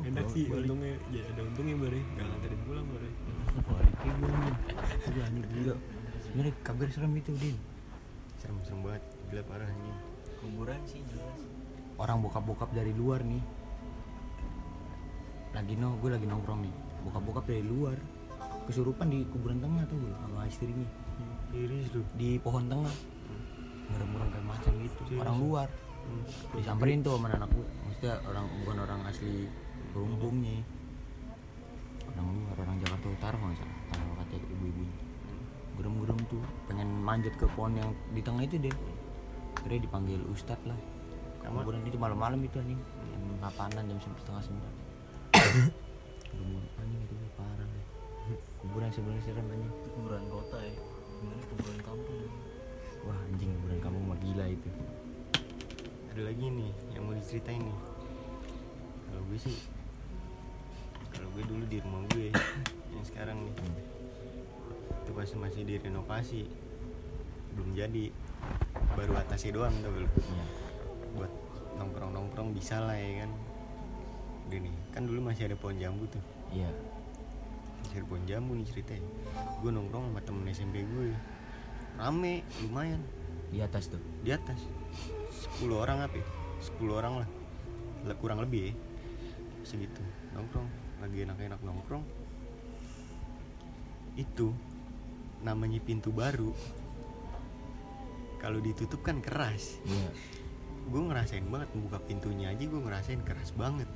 [0.00, 3.10] Enak sih untungnya Ya ada untungnya bare Gak nganterin pulang bare
[3.68, 5.74] balik gue anjing gue anjing gila
[6.24, 7.56] sebenarnya kabar serem itu din.
[8.40, 9.98] Serem serem banget gila parah anjing.
[10.40, 11.38] Kuburan sih jelas.
[12.00, 13.42] Orang bokap-bokap dari luar nih.
[15.54, 16.74] Lagi no gue lagi nongkrong nih.
[17.06, 17.98] Bokap-bokap dari luar
[18.66, 20.88] kesurupan di kuburan tengah tuh gue sama istrinya.
[21.52, 22.02] Serius lu?
[22.16, 22.94] Di pohon tengah.
[23.90, 25.00] Ngerem-ngerem kayak macam gitu.
[25.18, 25.68] Orang luar
[26.56, 29.50] disamperin tuh sama anak gue maksudnya orang bukan orang asli
[29.90, 30.62] Berumpungnya
[32.14, 33.78] orang luar orang Jakarta Utara nggak salah.
[33.90, 34.98] Kalau kata ibu-ibunya.
[35.74, 38.74] Gerem-gerem tuh pengen manjat ke pohon yang di tengah itu deh.
[39.58, 40.78] Akhirnya dipanggil ustadz lah.
[41.42, 42.78] Kuburan itu malam-malam itu anjing.
[42.78, 44.74] Jam 8an jam setengah sembilan.
[46.78, 47.86] Anjing itu parah deh.
[48.62, 49.72] Kuburan sebenarnya serem anjing.
[49.74, 50.72] Itu kuburan kota ya.
[51.18, 52.18] Gimana kuburan kampung?
[53.10, 54.70] Wah anjing kuburan kamu mah gila itu
[56.10, 57.78] ada lagi nih yang mau diceritain nih.
[59.06, 59.56] Kalau gue sih
[61.10, 62.34] kalau gue dulu di rumah gue
[62.90, 63.54] yang sekarang nih.
[65.06, 66.50] Itu pas masih direnovasi
[67.54, 68.10] belum jadi.
[68.98, 70.44] Baru atasnya doang tau lu Iya.
[71.14, 71.32] buat
[71.78, 73.30] nongkrong nongkrong bisa lah ya kan.
[74.50, 76.22] Udah nih kan dulu masih ada pohon jambu tuh.
[76.50, 76.74] Iya.
[77.86, 79.10] Masih ada pohon jambu nih ceritanya.
[79.62, 81.14] Gue nongkrong sama temen SMP gue.
[81.94, 82.98] Rame lumayan.
[83.54, 84.02] Di atas tuh?
[84.26, 84.58] Di atas
[85.40, 86.26] 10 orang apa ya?
[86.60, 87.28] 10 orang lah.
[88.20, 88.74] Kurang lebih ya.
[89.64, 90.04] Segitu.
[90.36, 90.68] Nongkrong.
[91.00, 92.04] Lagi enak-enak nongkrong.
[94.20, 94.52] Itu
[95.40, 96.52] namanya pintu baru.
[98.36, 99.80] Kalau ditutup kan keras.
[99.88, 100.12] Iya.
[100.88, 103.88] Gue ngerasain banget membuka pintunya aja gue ngerasain keras banget.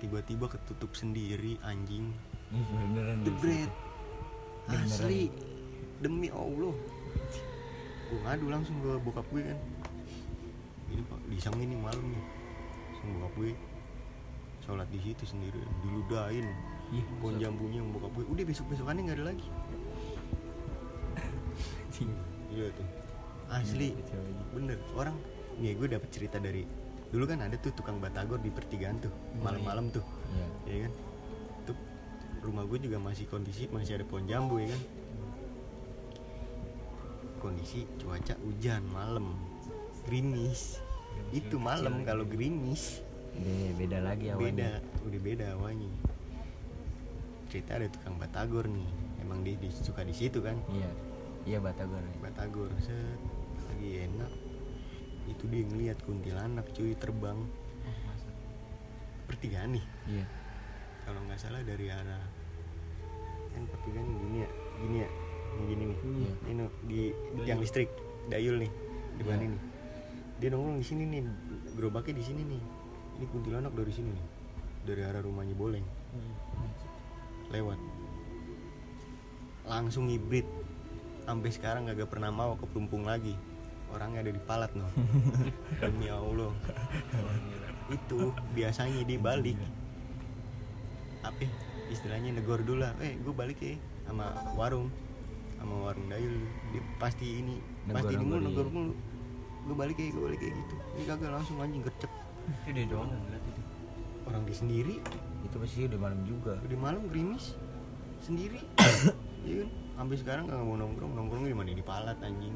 [0.00, 2.12] Tiba-tiba ketutup sendiri anjing.
[2.52, 3.70] Beneran the bread.
[4.68, 5.32] Asli.
[6.00, 6.72] demi allah.
[8.08, 9.58] Gue ngadu langsung ke bokap gue kan
[10.90, 12.24] ini pak disang ini malam nih.
[12.90, 13.52] Langsung bokap gue.
[14.60, 16.46] Sholat di situ sendiri diludahin.
[16.90, 18.24] Ih, pohon jambunya yang bokap gue.
[18.26, 19.48] Udah besok besokannya nggak ada lagi.
[22.50, 22.88] Iya tuh.
[23.52, 23.94] Asli.
[24.50, 24.78] Bener.
[24.98, 25.16] Orang
[25.60, 26.66] nih gue dapet cerita dari
[27.10, 29.10] dulu kan ada tuh tukang batagor di pertigaan tuh
[29.42, 30.02] malam-malam tuh.
[30.34, 30.46] Iya.
[30.66, 30.92] Ya kan?
[31.70, 31.76] Tuh
[32.42, 34.82] rumah gue juga masih kondisi masih ada pohon jambu ya kan?
[37.40, 39.32] Kondisi cuaca hujan malam
[40.04, 40.80] gerimis
[41.30, 44.70] itu malam kalau gerimis Be- beda lagi awannya beda
[45.06, 45.90] udah beda awalnya.
[47.46, 48.90] Cerita ada tukang batagor nih.
[49.18, 50.58] Emang dia, suka di situ kan?
[50.68, 50.90] Iya
[51.46, 52.02] iya batagor.
[52.18, 53.18] Batagor set.
[53.66, 54.30] Lagi enak.
[55.26, 57.38] Itu dia ngeliat kuntilanak cuy terbang.
[59.26, 59.84] Pertigaan nih?
[60.08, 60.24] Iya.
[61.06, 62.22] Kalau nggak salah dari arah
[63.50, 65.08] kan pertigaan gini ya gini ya
[65.50, 65.98] yang gini nih.
[65.98, 66.32] Iya.
[66.46, 67.00] ini di
[67.42, 67.90] tiang listrik
[68.26, 68.70] dayul nih
[69.18, 69.50] di mana Iya.
[69.50, 69.60] nih
[70.40, 71.22] dia nongkrong di sini nih.
[71.76, 72.62] Gerobaknya di sini nih.
[73.20, 74.26] Ini kuntilanak dari sini nih.
[74.88, 75.84] Dari arah rumahnya boleng.
[77.52, 77.76] Lewat.
[79.68, 80.48] Langsung hibrid.
[81.28, 83.36] Sampai sekarang gak pernah mau ke Pelumpung lagi.
[83.92, 84.88] Orangnya ada di palat no.
[85.84, 86.50] Demi allah.
[87.92, 89.60] Itu biasanya dia balik.
[91.20, 91.52] Apa ya,
[91.92, 92.96] istilahnya negor dulu lah.
[93.04, 93.76] Eh gue balik ya
[94.08, 94.88] sama warung.
[95.60, 96.40] Sama warung dayul
[96.72, 97.60] dia pasti ini
[97.92, 98.94] pasti ini mulu negor mulu
[99.60, 100.74] gue balik ya gue balik kayak gitu.
[100.96, 102.10] Ini kagak langsung anjing gercep
[102.50, 103.62] itu dia doang ngeliat itu.
[104.26, 104.96] Orang di sendiri.
[105.46, 106.54] Itu pasti udah malam juga.
[106.62, 107.56] Udah malam gerimis.
[108.24, 108.60] Sendiri.
[109.40, 109.70] Iya kan?
[109.96, 111.16] Sampai sekarang gak mau nongkrong.
[111.16, 111.72] Nongkrong di mana?
[111.72, 112.52] Di palat anjing.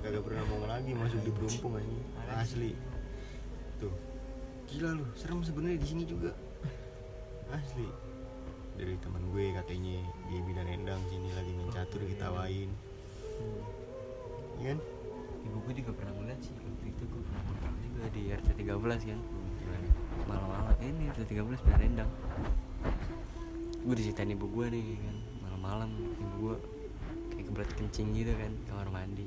[0.00, 2.00] Kagak pernah mau lagi masuk di perumpung anjing.
[2.32, 2.72] Asli.
[3.76, 3.92] Tuh.
[4.72, 6.32] Gila lu serem sebenarnya di sini juga.
[7.52, 7.84] Asli.
[8.80, 10.00] Dari teman gue katanya
[10.32, 12.72] dia dan endang sini lagi main catur diketawain.
[14.64, 14.78] Iya kan?
[14.80, 14.93] ibu
[15.64, 17.40] gue juga pernah ngeliat sih waktu itu gue pernah
[17.80, 19.20] di tuh di RT 13 kan.
[20.28, 22.10] Malam-malam ini RT 13 pindah rendang.
[23.80, 26.54] Gue diceritain ibu gue nih kan malam-malam ibu gue
[27.32, 29.24] kayak keberat kencing gitu kan kamar mandi.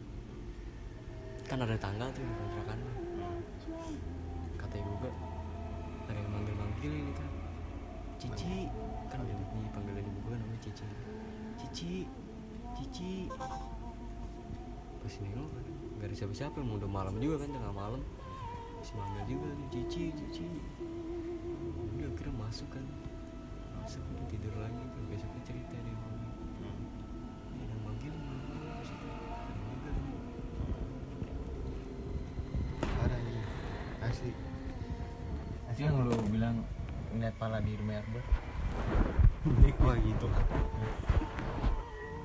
[1.49, 2.79] Kan ada tangga tuh di kontrakan.
[4.61, 5.11] Kata ibu gue
[6.05, 7.29] ada yang manggil-manggil ini kan
[8.21, 8.69] Cici.
[9.09, 10.85] Kan ada nih panggilan ibu gue namanya Cici.
[11.57, 11.93] Cici
[12.77, 13.13] Cici.
[15.01, 15.49] Pas ini lo
[15.97, 18.01] gak ada siapa-siapa emang udah malam juga kan tengah malam.
[18.77, 20.45] Masih manggil juga nih Cici Cici.
[21.97, 22.85] Udah akhirnya masuk kan.
[23.81, 24.83] Masuk udah tidur lagi.
[24.85, 26.29] Kan besoknya cerita deh mami.
[27.57, 28.69] Ya, yang manggil juga
[29.81, 29.95] kan.
[32.81, 33.41] parah ini.
[34.05, 34.31] Asli.
[35.73, 36.61] Itu yang lu bilang
[37.13, 38.23] ngeliat pala di rumah Akbar
[39.87, 40.27] wah gitu.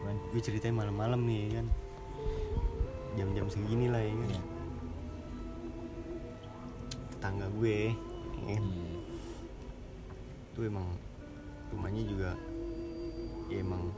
[0.03, 1.67] Kan gue ceritain malam-malam nih ya kan
[3.13, 4.43] jam-jam segini lah ya kan Iya.
[7.13, 7.79] tetangga gue
[8.43, 8.65] ya kan?
[10.53, 10.87] tuh emang
[11.73, 12.31] rumahnya juga
[13.49, 13.89] ya emang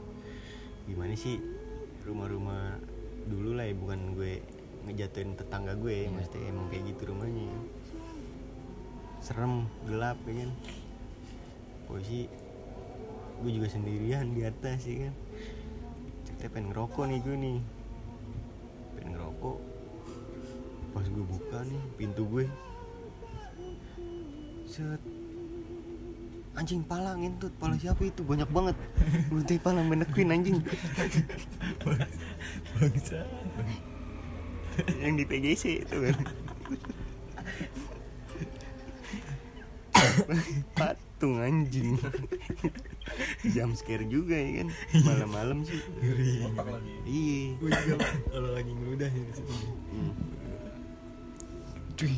[0.85, 1.41] gimana sih
[2.05, 2.77] rumah-rumah
[3.25, 4.39] dulu lah ya bukan gue
[4.85, 6.11] ngejatuhin tetangga gue Iya.
[6.11, 7.49] maksudnya emang kayak gitu rumahnya
[9.19, 10.51] serem gelap ya kan
[11.89, 12.29] posisi
[13.35, 15.13] gue juga sendirian di atas ya kan
[16.25, 17.57] ceritanya pengen ngerokok nih gue nih
[20.95, 22.47] pas gue buka nih pintu gue
[24.63, 25.03] set.
[26.55, 28.23] Anjing pala ngentut pala siapa itu?
[28.23, 28.79] Banyak banget.
[29.27, 30.63] Berarti pala menekin anjing.
[35.03, 36.17] Yang di PGC itu kan.
[40.79, 41.99] Patung anjing.
[43.51, 44.71] Jam scare juga ya kan.
[45.03, 45.75] Malam-malam sih.
[47.03, 47.99] Iya.
[48.31, 49.53] Kalau lagi ngeludah ya di situ.
[51.95, 52.15] Cuy.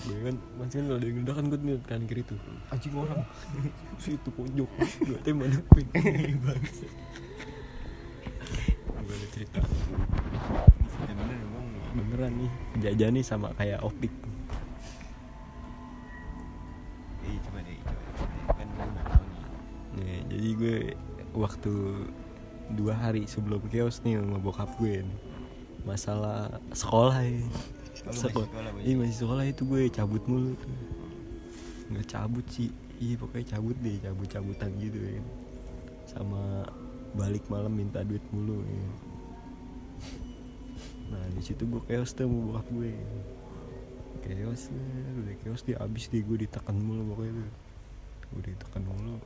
[0.00, 2.38] Gue kan masih kan kalau ada yang ngeludah kan gue nih kanan kiri tuh
[2.72, 3.20] anjing orang.
[4.02, 4.70] Situ pojok.
[5.04, 5.60] Gue teh mana
[6.40, 6.86] bangsa
[9.10, 9.60] gue ada cerita.
[11.90, 14.14] Beneran nih jajan nih sama kayak opik.
[17.26, 19.44] Iya coba deh coba kan gue nggak tahu nih.
[19.98, 20.76] Nih, jadi gue
[21.34, 21.74] waktu
[22.78, 25.18] dua hari sebelum chaos nih sama bokap gue nih.
[25.80, 27.40] masalah sekolah ya.
[28.00, 28.48] Sekolah.
[28.80, 30.72] Iya masih sekolah itu gue cabut mulu tuh.
[31.92, 35.22] Nggak cabut sih, iya pokoknya cabut deh, cabut-cabutan gitu ya.
[36.08, 36.64] Sama
[37.12, 38.86] balik malam minta duit mulu ya.
[41.12, 42.92] Nah di situ gue chaos tuh sama bokap gue.
[44.24, 44.84] Chaos ya,
[45.20, 47.52] udah chaos dia abis deh gue ditekan mulu pokoknya tuh.
[48.30, 49.20] Gue ditekan mulu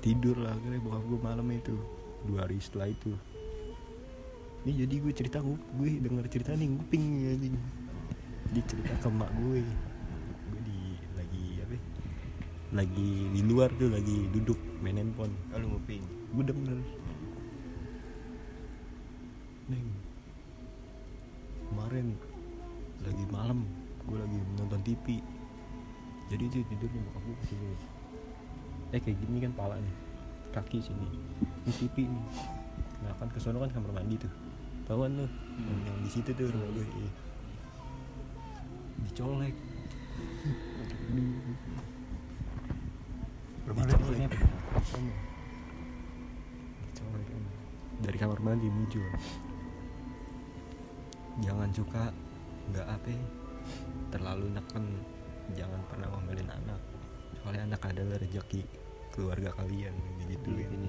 [0.00, 1.76] tidur lah akhirnya bokap gue malam itu
[2.24, 3.12] dua hari setelah itu
[4.60, 7.56] ini jadi gue cerita gue, gue denger cerita nih nguping ya anjing.
[8.50, 9.62] dia cerita ke emak gue
[10.50, 10.80] gue di
[11.14, 11.82] lagi apa ya,
[12.74, 15.32] lagi di luar tuh lagi duduk main handphone.
[15.54, 16.02] Oh lu nguping
[16.36, 16.78] gue denger.
[19.70, 19.86] Neng
[21.70, 22.06] kemarin
[23.06, 23.64] lagi malam
[24.04, 25.22] gue lagi nonton TV
[26.28, 27.66] jadi itu tidurnya bokap gue ke sini
[28.90, 29.96] eh kayak gini kan pala nih
[30.50, 31.06] kaki sini.
[31.62, 32.24] Ini TV nih.
[33.06, 34.49] Nah kan kesono kan kamar mandi tuh
[34.98, 35.26] kan lu
[35.60, 35.84] Hmm.
[35.84, 37.12] yang di situ tuh rumah gue iya.
[39.04, 39.54] dicolek.
[43.68, 44.32] Rumah Dicolek.
[46.80, 47.28] Dicolek.
[48.00, 49.04] Dari kamar mandi muncul
[51.44, 52.08] jangan suka
[52.72, 53.14] nggak apa.
[54.10, 54.84] Terlalu neken
[55.54, 56.80] jangan pernah ngomelin anak.
[57.40, 58.64] Soalnya anak adalah rezeki
[59.12, 59.92] keluarga kalian
[60.30, 60.88] gitu ini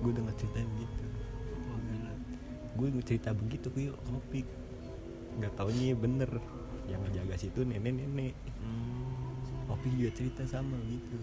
[0.00, 1.04] gue udah ceritain gitu
[2.80, 4.48] gue cerita begitu ke topik
[5.36, 6.30] nggak taunya bener
[6.88, 9.72] yang ngejaga situ nenek nenek Hmm.
[9.72, 11.16] Opik juga cerita sama gitu.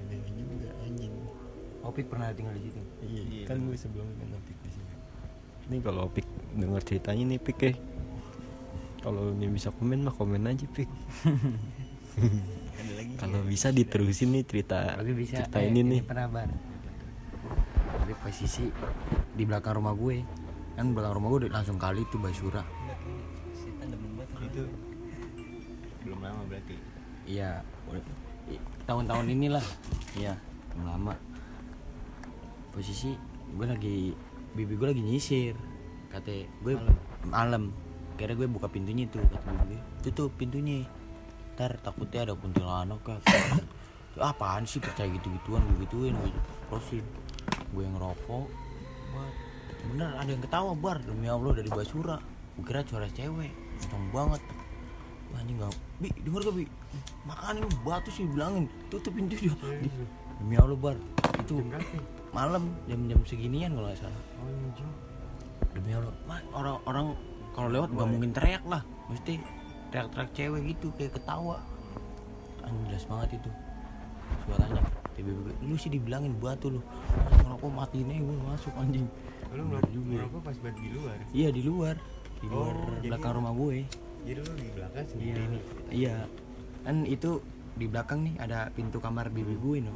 [0.00, 1.12] Nenek juga anjing.
[1.84, 2.80] Opik pernah tinggal di situ?
[3.04, 3.68] Iya, Iya, kan bener.
[3.68, 4.94] gue sebelumnya kan Opik di sini.
[5.68, 6.24] Ini kalau Opik
[6.56, 7.72] denger ceritanya nih Pik ya.
[9.04, 10.88] Kalau ini bisa komen mah komen aja Pik.
[13.20, 16.00] Kalau bisa diterusin nih cerita bisa cerita eh, ini nih.
[16.06, 16.30] pernah
[18.04, 18.68] tapi posisi
[19.34, 20.43] di belakang rumah gue
[20.74, 22.62] kan belakang rumah gue udah langsung kali tuh Basura
[24.54, 24.64] itu
[26.04, 26.76] belum lama berarti.
[27.24, 27.64] Iya.
[28.84, 29.64] Tahun-tahun inilah.
[30.14, 30.36] Iya
[30.74, 31.14] belum lama.
[32.70, 33.16] Posisi
[33.54, 34.14] gue lagi
[34.54, 35.56] bibi gue lagi nyisir.
[36.12, 36.30] Kata
[36.62, 36.74] gue
[37.26, 37.74] malam.
[38.14, 40.86] kira gue buka pintunya tuh kata bibi gue tutup pintunya.
[41.58, 43.18] Ntar takutnya ada kuntilanak kah
[44.22, 44.78] apaan sih?
[44.78, 46.30] Percaya gitu-gituan gue gituin gue
[46.70, 47.02] terusin
[47.74, 48.46] gue yang ngerokok.
[49.10, 49.34] Buat
[49.92, 50.98] bener ada yang ketawa bar.
[51.02, 52.16] Demi allah dari basura
[52.54, 53.50] gue kira suara cewek.
[53.82, 54.42] Kenceng banget.
[55.34, 56.64] Wah, anjing gak bi denger gak bi?
[57.26, 58.70] Makanin lu batu sih bilangin.
[58.88, 59.54] Tutup pintu dia.
[59.82, 59.90] Di-
[60.38, 60.96] demi allah bar.
[61.42, 61.60] Itu
[62.30, 64.22] malam jam-jam seginian kalau nggak salah.
[65.74, 66.14] Demi allah.
[66.30, 67.18] Ma- orang-orang
[67.54, 68.82] kalau lewat nggak mungkin teriak lah.
[69.10, 69.42] Mesti
[69.90, 71.58] teriak-teriak cewek gitu kayak ketawa.
[72.62, 73.50] Anjing jelas banget itu.
[74.46, 74.82] Suaranya.
[75.14, 76.80] Tiba-tiba lu sih dibilangin batu lu.
[77.42, 79.06] Ngerokok matiin aja gue masuk anjing
[79.54, 80.12] lu Bener ngerokok juga.
[80.16, 81.16] ngerokok pas banget di luar?
[81.30, 81.94] Iya di luar.
[82.34, 83.76] Di Oh, luar jadi- belakang rumah gue.
[84.24, 85.62] Jadi lu di belakang iya sendiri nih?
[85.90, 86.16] iya.
[86.82, 87.30] Kan itu
[87.74, 89.94] di belakang nih ada pintu kamar bibi gue no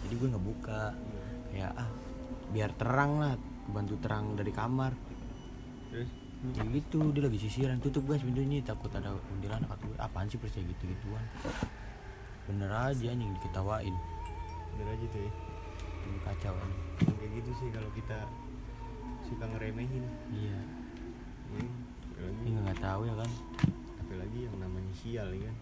[0.00, 0.82] jadi gue nggak buka
[1.52, 1.86] ya ah
[2.48, 3.34] biar terang lah
[3.66, 4.90] bantu terang dari kamar.
[5.88, 6.10] Terus?
[6.50, 10.64] Ya gitu dia lagi sisiran tutup guys pintunya takut ada kuntilanak atau apaan sih percaya
[10.64, 11.20] gitu gituan
[12.46, 13.94] bener aja anjing diketawain.
[14.72, 15.32] Bener aja tuh ya.
[16.22, 16.82] Kacau anjing.
[16.98, 18.18] Yang kayak gitu sih kalau kita
[19.30, 20.04] suka ngeremehin.
[20.34, 20.58] Iya.
[20.58, 20.60] Ya,
[22.18, 22.42] apalagi?
[22.42, 23.30] Ini nggak tahu ya kan.
[24.02, 25.56] Apalagi yang namanya sial ya kan?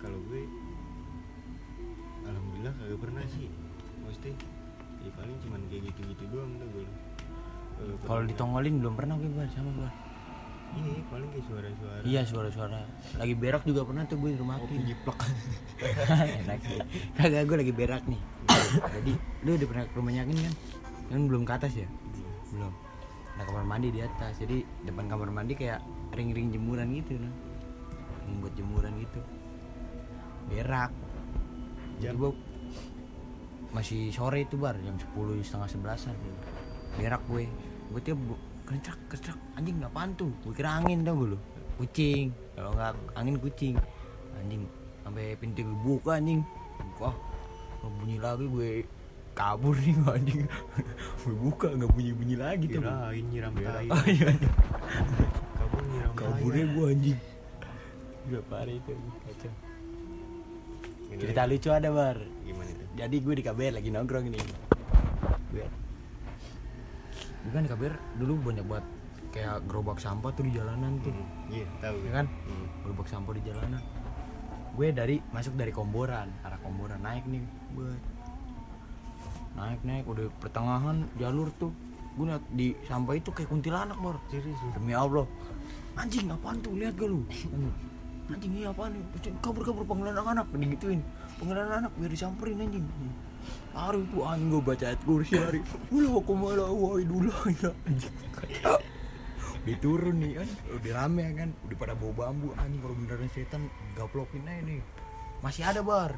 [0.00, 0.42] Kalau gue
[2.24, 3.48] alhamdulillah kagak pernah sih.
[4.08, 4.30] Mesti
[5.00, 6.86] ya paling cuman kayak gitu-gitu doang tuh gue.
[8.04, 9.90] Kalau ditongolin belum pernah gue sama gue.
[10.70, 12.00] Ini paling kayak suara-suara.
[12.06, 12.80] Iya suara-suara.
[13.18, 14.88] Lagi berak juga pernah tuh gue di rumah kopi Akin.
[14.88, 15.18] jiplak.
[16.46, 16.80] Enak sih.
[17.18, 18.20] Kagak gue lagi berak nih.
[18.70, 19.12] Jadi
[19.44, 20.36] lu udah pernah ke rumahnya kan
[21.10, 21.88] kan belum ke atas ya?
[22.54, 22.70] Belum.
[23.34, 24.38] Ada kamar mandi di atas.
[24.38, 25.82] Jadi depan kamar mandi kayak
[26.14, 27.34] ring-ring jemuran gitu nah.
[28.26, 29.20] Ring buat jemuran gitu.
[30.50, 30.94] Berak.
[31.98, 32.14] Jadi Jam?
[32.16, 32.32] gua
[33.74, 34.78] masih sore itu bar.
[34.78, 36.14] Jam 10 setengah sebelasan.
[36.94, 37.50] Berak gue.
[37.90, 38.18] Gue tiap
[38.66, 39.38] kencrak kencrak.
[39.58, 40.30] Anjing apaan tuh?
[40.46, 41.34] Gue kira angin tau gue
[41.80, 42.30] kucing.
[42.54, 43.74] Kalau nggak angin kucing.
[44.38, 44.62] Anjing
[45.02, 46.46] sampai pintu gue buka anjing.
[47.02, 47.14] Wah
[47.80, 48.70] nggak bunyi lagi gue
[49.34, 50.44] kabur nih anjing.
[51.24, 52.82] Gue buka nggak bunyi bunyi lagi tuh.
[52.82, 54.30] Kirain nyiram tai oh iya.
[55.56, 57.18] Kabur nyiram kaburnya gue anjing.
[58.30, 58.92] Gak parah itu
[59.26, 59.52] kacau
[61.18, 62.18] cerita lucu ada bar.
[62.46, 64.44] Gimana tuh jadi gue di KBR lagi nongkrong nih.
[65.50, 65.66] Gue
[67.50, 68.84] kan di KBR dulu banyak buat
[69.30, 71.14] kayak gerobak sampah tuh di jalanan tuh.
[71.50, 72.26] Iya tahu ya kan?
[72.46, 72.66] Hmm.
[72.86, 73.82] gerobak sampah di jalanan.
[74.78, 77.02] Gue dari masuk dari Komboran arah Komboran.
[77.02, 77.42] Naik nih
[77.74, 77.90] gue
[79.58, 81.72] naik naik udah pertengahan jalur tuh.
[82.18, 84.18] Gue liat di sampah itu kayak kuntilanak bor.
[84.28, 85.24] Serius demi Allah.
[85.94, 86.74] Anjing apaan tuh?
[86.74, 87.22] Lihat gak lu?
[88.30, 89.02] Anjing iya apaan nih?
[89.42, 91.00] Kabur kabur panggilan anak digituin.
[91.38, 92.86] Panggilan anak biar disamperin anjing.
[93.72, 95.60] Hari itu anjing gue baca ayat kursi hari.
[95.94, 97.70] Ulah kumala wa idulah ya?
[97.86, 98.14] Anjing.
[99.60, 100.48] Udah turun nih kan?
[100.72, 101.48] Udah rame kan?
[101.68, 102.50] Udah pada bawa bambu.
[102.58, 103.62] Anjing kalau beneran setan
[103.94, 104.82] gaplokin aja nih.
[105.40, 106.12] Masih ada bar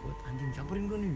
[0.00, 1.14] buat anjing samperin gue nih.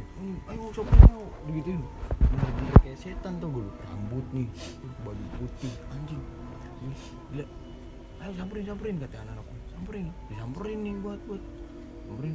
[0.52, 1.24] Ayo samperin ayo.
[1.48, 1.82] Digituin.
[2.20, 4.48] Bener-bener kayak setan tuh gue rambut nih
[5.00, 5.72] baju putih.
[5.88, 6.22] Anjing.
[7.32, 7.46] Gila.
[8.20, 11.42] Ayo samperin samperin kata anak-anak samperin disamperin nih buat buat.
[12.04, 12.34] Samperin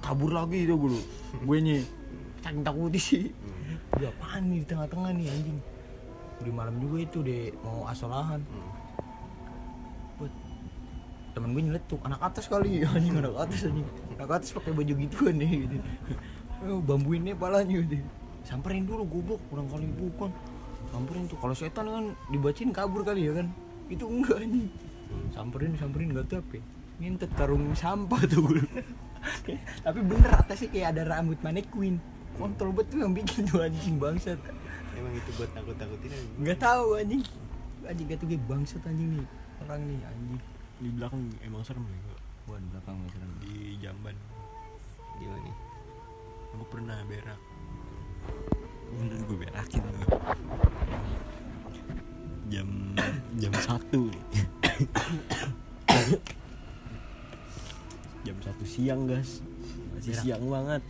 [0.00, 1.00] kabur lagi tuh gue
[1.44, 1.80] gue nih
[2.40, 3.34] saking takut sih.
[3.98, 5.58] Udah apaan nih di tengah-tengah nih anjing.
[6.40, 8.40] Udah malam juga itu deh mau asolahan.
[10.22, 10.32] Buat
[11.34, 12.00] temen gue nyeletuk.
[12.06, 12.82] Anak atas kali.
[12.94, 15.76] Anjing anak atas anjing anak atas pakai baju gituan nih gitu.
[16.68, 18.04] Oh, bambuinnya palanya gitu.
[18.44, 19.40] Samperin dulu goblok.
[19.48, 20.28] Kurang kali bukan
[20.92, 21.40] samperin tuh.
[21.40, 23.48] Kalau setan kan dibacain kabur kali ya kan.
[23.88, 24.68] Itu enggak anjing.
[25.32, 26.64] Samperin samperin nggak tahu apa ya.
[27.00, 28.60] ngintet karung sampah tuh gue
[29.88, 31.96] tapi bener atasnya kayak ada rambut mannequin
[32.36, 34.36] kontrol betul yang bikin tuh anjing bangsat.
[34.92, 36.28] Emang itu buat takut takutin aja?
[36.44, 37.24] Nggak tahu anjing.
[37.88, 39.26] Anjing gak tuh gue bangsat anjing nih.
[39.64, 40.40] Orang nih anjing.
[40.76, 43.32] Di belakang emang serem ya Wah di belakang serem.
[43.44, 44.16] di jamban.
[45.20, 45.56] Gimana nih?
[46.56, 47.40] Aku pernah berak.
[48.90, 50.08] Bener gue berakin tuh.
[52.50, 52.68] Jam
[53.38, 54.02] jam satu.
[58.26, 59.40] Jam satu siang gas
[59.96, 60.24] masih Berak.
[60.24, 60.82] siang banget.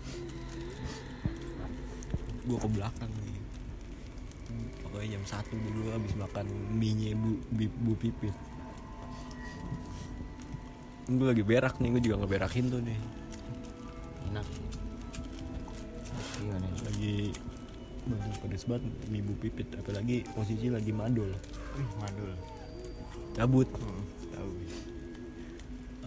[2.48, 3.38] Gue ke belakang nih.
[4.82, 8.34] Pokoknya jam satu dulu habis makan mie bu, bu, bu pipit
[11.10, 12.98] gue lagi berak nih gue juga ngeberakin tuh nih.
[14.30, 14.46] Enak.
[16.38, 16.82] Gimana nih?
[16.86, 17.16] lagi
[18.10, 21.30] Wah, pedes banget mie bu pipit apalagi posisi lagi madol
[21.76, 22.32] Wih, madul.
[23.36, 23.68] Cabut.
[24.34, 24.50] Tahu.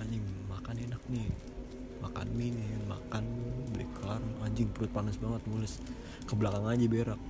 [0.01, 1.27] Anjing makan enak nih.
[2.01, 3.23] Makan mie nih makan
[3.71, 5.79] beli kelar anjing perut panas banget mules.
[6.25, 7.21] Ke belakang aja berak.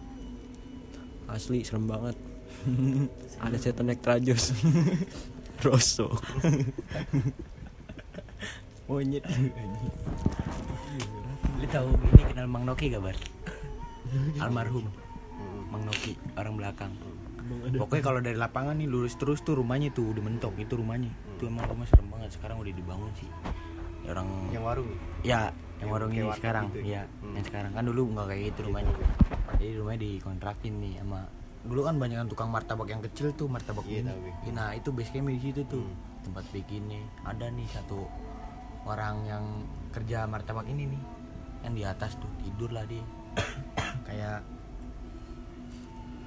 [1.27, 2.15] Asli serem banget.
[3.43, 4.55] Ada setan naik trajos
[5.63, 6.19] rosok
[8.93, 9.23] monyet.
[11.57, 13.17] Lu tahu ini kenal Mang Noki gak bar?
[14.37, 14.85] Almarhum
[15.73, 16.93] Mang Noki orang belakang.
[17.75, 21.09] Pokoknya kalau dari lapangan nih lurus terus tuh rumahnya tuh udah mentok itu rumahnya.
[21.35, 23.27] Itu emang rumah serem banget sekarang udah dibangun sih.
[24.05, 24.87] Orang yang warung?
[25.25, 25.49] Ya
[25.81, 26.93] yang Yang warung ini sekarang gitu ya?
[26.93, 27.33] ya Hmm.
[27.35, 27.71] yang sekarang.
[27.73, 28.93] Kan dulu nggak kayak gitu rumahnya.
[29.59, 31.21] Jadi rumahnya dikontrakin nih sama
[31.63, 34.11] dulu kan banyak yang tukang martabak yang kecil tuh martabak Iya.
[34.11, 35.83] Ya, nah itu base camp di situ tuh.
[35.83, 36.11] Hmm.
[36.23, 37.03] tempat bikinnya.
[37.27, 38.07] Ada nih satu
[38.87, 39.43] orang yang
[39.93, 41.01] kerja martabak ini nih
[41.63, 43.03] yang di atas tuh tidur lah dia.
[44.07, 44.43] Kayak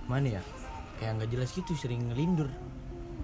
[0.08, 0.42] mana ya?
[0.96, 2.48] Kayak nggak jelas gitu sering ngelindur.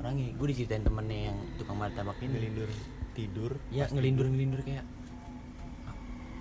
[0.02, 2.36] Orangnya gue diceritain temennya yang tukang martabak ini.
[2.36, 2.70] Ngelindur
[3.12, 4.88] tidur ya ngelindur ngelindur kayak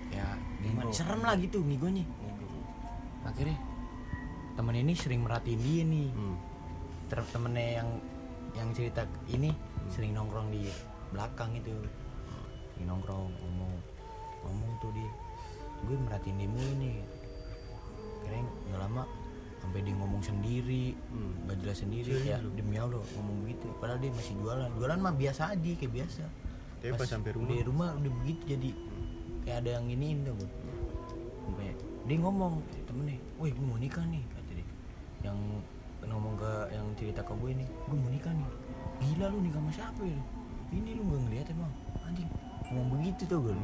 [0.08, 0.88] ya gimana?
[0.96, 2.08] Serem lah gitu ngigonya
[3.26, 3.58] akhirnya
[4.58, 6.10] temen ini sering merhatiin dia nih.
[6.12, 6.38] Hmm.
[7.12, 7.90] terus temennya yang
[8.56, 9.52] yang cerita ini
[9.92, 10.64] sering nongkrong di
[11.12, 11.76] belakang itu
[12.82, 13.74] sering nongkrong ngomong.
[14.42, 15.10] Ngomong tuh dia
[15.86, 16.98] gue merhatiin dia mulu nih.
[18.26, 19.04] Keren nggak lama
[19.62, 21.46] sampai dia ngomong sendiri Hmm.
[21.46, 22.10] gak jelas sendiri.
[22.26, 23.70] Ya demi allah ngomong begitu.
[23.78, 24.70] Padahal dia masih jualan.
[24.82, 26.26] Jualan mah biasa aja kayak biasa.
[26.82, 27.54] Tapi pas sampai rumah?
[27.54, 28.70] di rumah udah begitu jadi
[29.46, 30.50] kayak ada yang iniin tuh gue
[31.46, 31.78] sampai
[32.10, 34.68] dia ngomong temennya wih gue mau nikah nih kata dia.
[35.30, 35.38] Yang
[36.10, 38.50] ngomong ke yang cerita ke gue nih gue mau nikah nih.
[39.06, 40.22] Gila lu nikah sama siapa ya
[40.74, 41.74] ini lu gak ngeliat emang.
[42.02, 42.30] Anjing
[42.72, 43.56] ngomong begitu tuh gue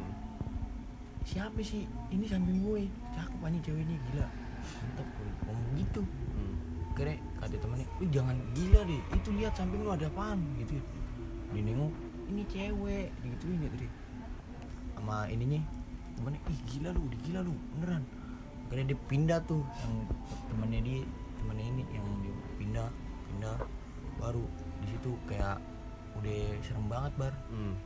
[1.24, 1.84] siapa sih?
[2.08, 4.26] Ini samping gue cakep anjing ceweknya gila.
[4.84, 6.02] Mantap gue ngomong gitu
[6.38, 6.54] Hmm.
[6.96, 9.00] kira kata temennya lu jangan gila deh.
[9.12, 10.76] Itu lihat samping lu ada apaan gitu.
[11.52, 11.92] Dia nengok
[12.28, 13.08] ini cewek.
[13.24, 13.86] Digituin ya tadi
[14.96, 15.60] sama ininya
[16.16, 18.02] temennya ih gila lu udah gila lu beneran.
[18.68, 19.94] Akhirnya dia pindah tuh yang
[20.52, 21.00] temennya dia
[21.40, 22.88] temennya ini yang dia pindah
[23.28, 23.56] pindah
[24.18, 24.44] baru
[24.84, 25.56] di situ kayak
[26.18, 27.34] udah serem banget bar.
[27.52, 27.76] Hmm.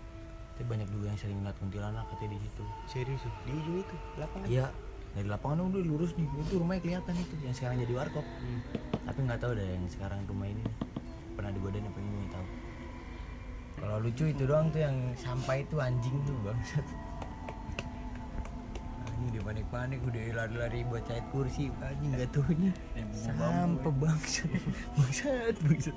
[0.63, 2.65] Tapi banyak juga yang sering ngeliat kuntilanak katanya di situ.
[2.87, 4.47] Serius di ujung itu lapangan?
[4.47, 4.67] Iya
[5.11, 6.29] dari lapangan udah lurus nih.
[6.39, 8.23] Itu rumahnya kelihatan itu yang sekarang jadi warkop.
[8.23, 8.61] Hmm.
[9.03, 10.63] tapi nggak tahu deh yang sekarang rumah ini.
[11.35, 12.47] Pernah digodain apa ini nggak tahu.
[13.83, 16.87] Kalau lucu itu doang tuh yang sampai itu anjing tuh bangsat.
[19.03, 21.75] Anjing dia panik-panik udah lari-lari buat cait kursi.
[21.83, 22.71] Anjing nggak tahu ini
[23.19, 24.47] sampai bangsat.
[24.95, 25.97] Bangsat bangsat.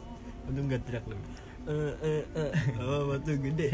[0.50, 1.18] Untung gak teriak lu
[1.66, 2.52] eh eh eh.
[2.78, 3.74] Oh batu gede.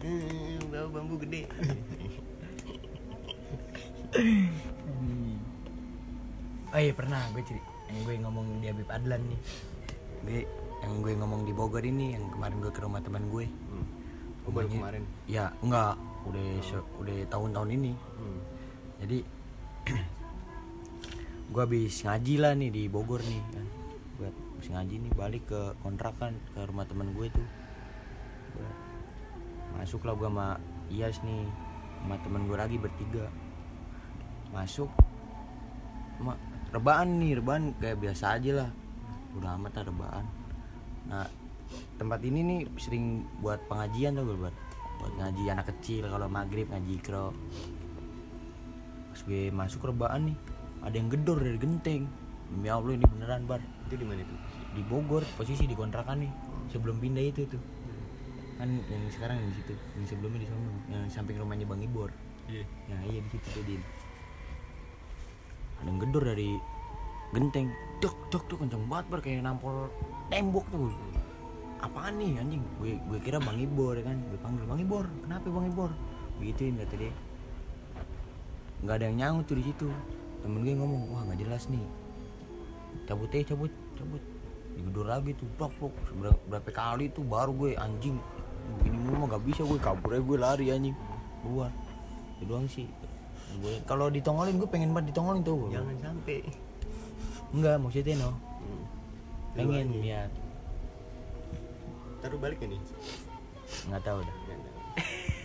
[0.00, 1.44] Hmm, bawa bambu gede.
[6.70, 7.20] Oh iya pernah.
[7.34, 9.40] Gue cerita yang gue ngomong di Habib Adlan nih.
[10.22, 10.40] Gue
[10.80, 14.48] yang gue ngomong di Bogor ini yang kemarin gue ke rumah teman gue hmm.
[14.48, 15.02] oh, baru kemarin?
[15.28, 15.98] ya enggak.
[16.24, 17.92] Udah se- udah tahun-tahun ini.
[17.92, 18.40] Hmm.
[19.02, 19.18] jadi
[21.52, 23.79] gue habis ngaji lah nih di Bogor nih kan
[24.20, 27.48] buat habis ngaji nih balik ke kontrakan ke rumah teman gue tuh.
[29.80, 30.60] Masuk lah gue sama
[30.92, 31.48] Iyas nih
[32.04, 33.32] sama temen gue lagi bertiga.
[34.52, 34.92] Masuk
[36.20, 36.36] ma
[36.68, 38.70] rebaan nih rebaan kayak biasa aja lah.
[39.40, 40.24] Udah amat lah rebaan.
[41.08, 41.24] Nah
[41.96, 44.56] tempat ini nih sering buat pengajian tuh gue buat
[45.00, 47.32] buat ngaji anak kecil kalau maghrib ngaji ikro.
[49.16, 50.36] Pas gue masuk rebaan nih
[50.84, 52.04] ada yang gedor dari genteng.
[52.52, 54.36] Demi allah ini beneran bar itu di mana itu?
[54.78, 56.32] Di Bogor posisi di kontrakan nih
[56.70, 57.58] sebelum pindah itu tuh.
[58.54, 62.14] Kan yang sekarang di situ yang sebelumnya di sana yang samping rumahnya bang Ibor.
[62.46, 62.64] Iya.
[62.86, 63.82] Ya iya di situ tuh din.
[65.82, 66.54] Ada yang gedor dari
[67.34, 67.66] genteng.
[67.98, 69.90] Dok dok dok kenceng banget bar kayak nampol
[70.30, 70.94] tembok tuh.
[71.80, 72.62] Apaan nih anjing?
[72.78, 74.16] Gue gue kira bang Ibor ya kan?
[74.30, 75.90] Gue panggil bang Ibor kenapa bang Ibor?
[76.38, 77.12] Begituin kata dia.
[78.86, 79.88] Nggak ada yang nyaut tuh di situ.
[80.44, 81.84] Temen gue ngomong wah nggak jelas nih.
[83.08, 84.22] Cabut eh cabut cabut
[84.80, 85.94] digedor lagi tuh plok plok
[86.48, 88.16] berapa kali tuh baru gue anjing.
[88.80, 90.96] Begini mulu mah gak bisa gue kabur aja gue lari anjing.
[91.44, 91.68] Keluar.
[92.40, 92.88] Itu doang sih.
[93.60, 95.68] Gue kalau ditongolin gue pengen banget ditongolin tuh.
[95.68, 96.40] Jangan sampai.
[97.52, 98.30] Enggak maksudnya no.
[98.32, 98.84] Hmm.
[99.52, 100.00] pengen Lu aja.
[100.00, 100.22] ya
[102.20, 102.80] taruh balik nih
[103.88, 104.36] nggak tahu dah.
[104.44, 104.76] Nggak, nggak.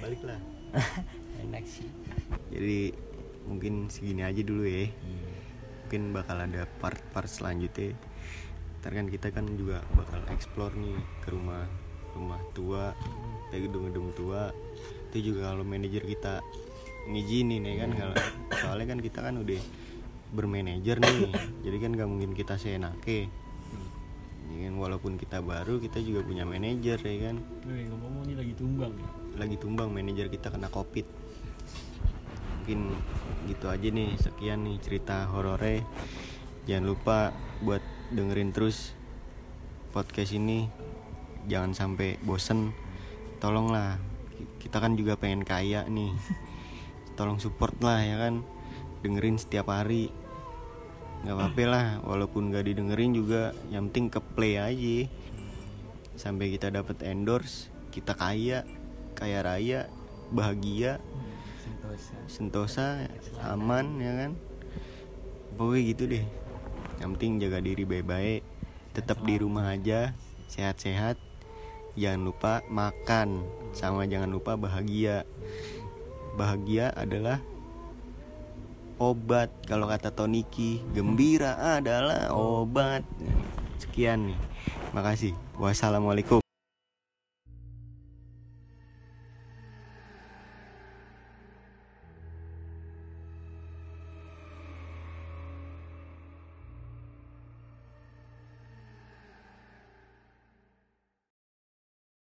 [0.04, 0.40] balik lah
[1.48, 1.88] enak sih.
[2.52, 2.92] Jadi
[3.48, 4.92] mungkin segini aja dulu ya.
[4.92, 5.34] Iya.
[5.86, 7.94] mungkin bakal ada part-part selanjutnya
[8.86, 10.94] ntar kan kita kan juga bakal explore nih
[11.26, 11.66] ke rumah
[12.14, 12.94] rumah tua
[13.50, 14.54] kayak gedung-gedung tua.
[15.10, 16.46] Itu juga kalau manajer kita
[17.10, 18.16] ngizinin ya kan kalau
[18.54, 19.58] soalnya kan kita kan udah
[20.38, 21.34] bermanajer nih.
[21.66, 23.26] Jadi kan gak mungkin kita seenake.
[24.54, 27.42] Ya kan walaupun kita baru kita juga punya manajer ya kan.
[27.66, 29.10] Wih, ngomong-ngomong ini lagi tumbang ya?
[29.42, 31.10] Lagi tumbang manajer kita kena covid.
[32.62, 32.94] Mungkin
[33.50, 35.82] gitu aja nih sekian nih cerita horornya.
[36.70, 37.34] Jangan lupa
[37.66, 38.94] buat dengerin terus
[39.90, 40.70] podcast ini.
[41.50, 42.74] Jangan sampai bosen.
[43.42, 43.98] Tolonglah
[44.62, 46.14] kita kan juga pengen kaya nih.
[47.18, 48.46] Tolong support lah ya kan?
[49.02, 50.14] Dengerin setiap hari.
[51.26, 55.10] Nggak apa-apa lah walaupun gak didengerin juga yang penting ke play aja.
[56.14, 58.68] Sampai kita dapat endorse kita kaya
[59.16, 59.88] kaya raya
[60.28, 61.00] bahagia
[61.64, 62.14] sentosa.
[62.28, 62.86] sentosa
[63.42, 64.32] aman ya kan?
[65.56, 66.45] Pokoknya gitu deh
[67.02, 68.42] yang penting jaga diri baik-baik
[68.96, 70.16] tetap di rumah aja
[70.48, 71.20] sehat-sehat.
[71.96, 73.44] Jangan lupa makan
[73.76, 75.28] sama jangan lupa bahagia.
[76.36, 77.40] Bahagia adalah
[79.00, 79.52] obat.
[79.68, 83.04] Kalau kata Toniki gembira adalah obat.
[83.80, 84.40] Sekian nih.
[84.92, 85.36] Makasih.
[85.60, 86.45] Wassalamualaikum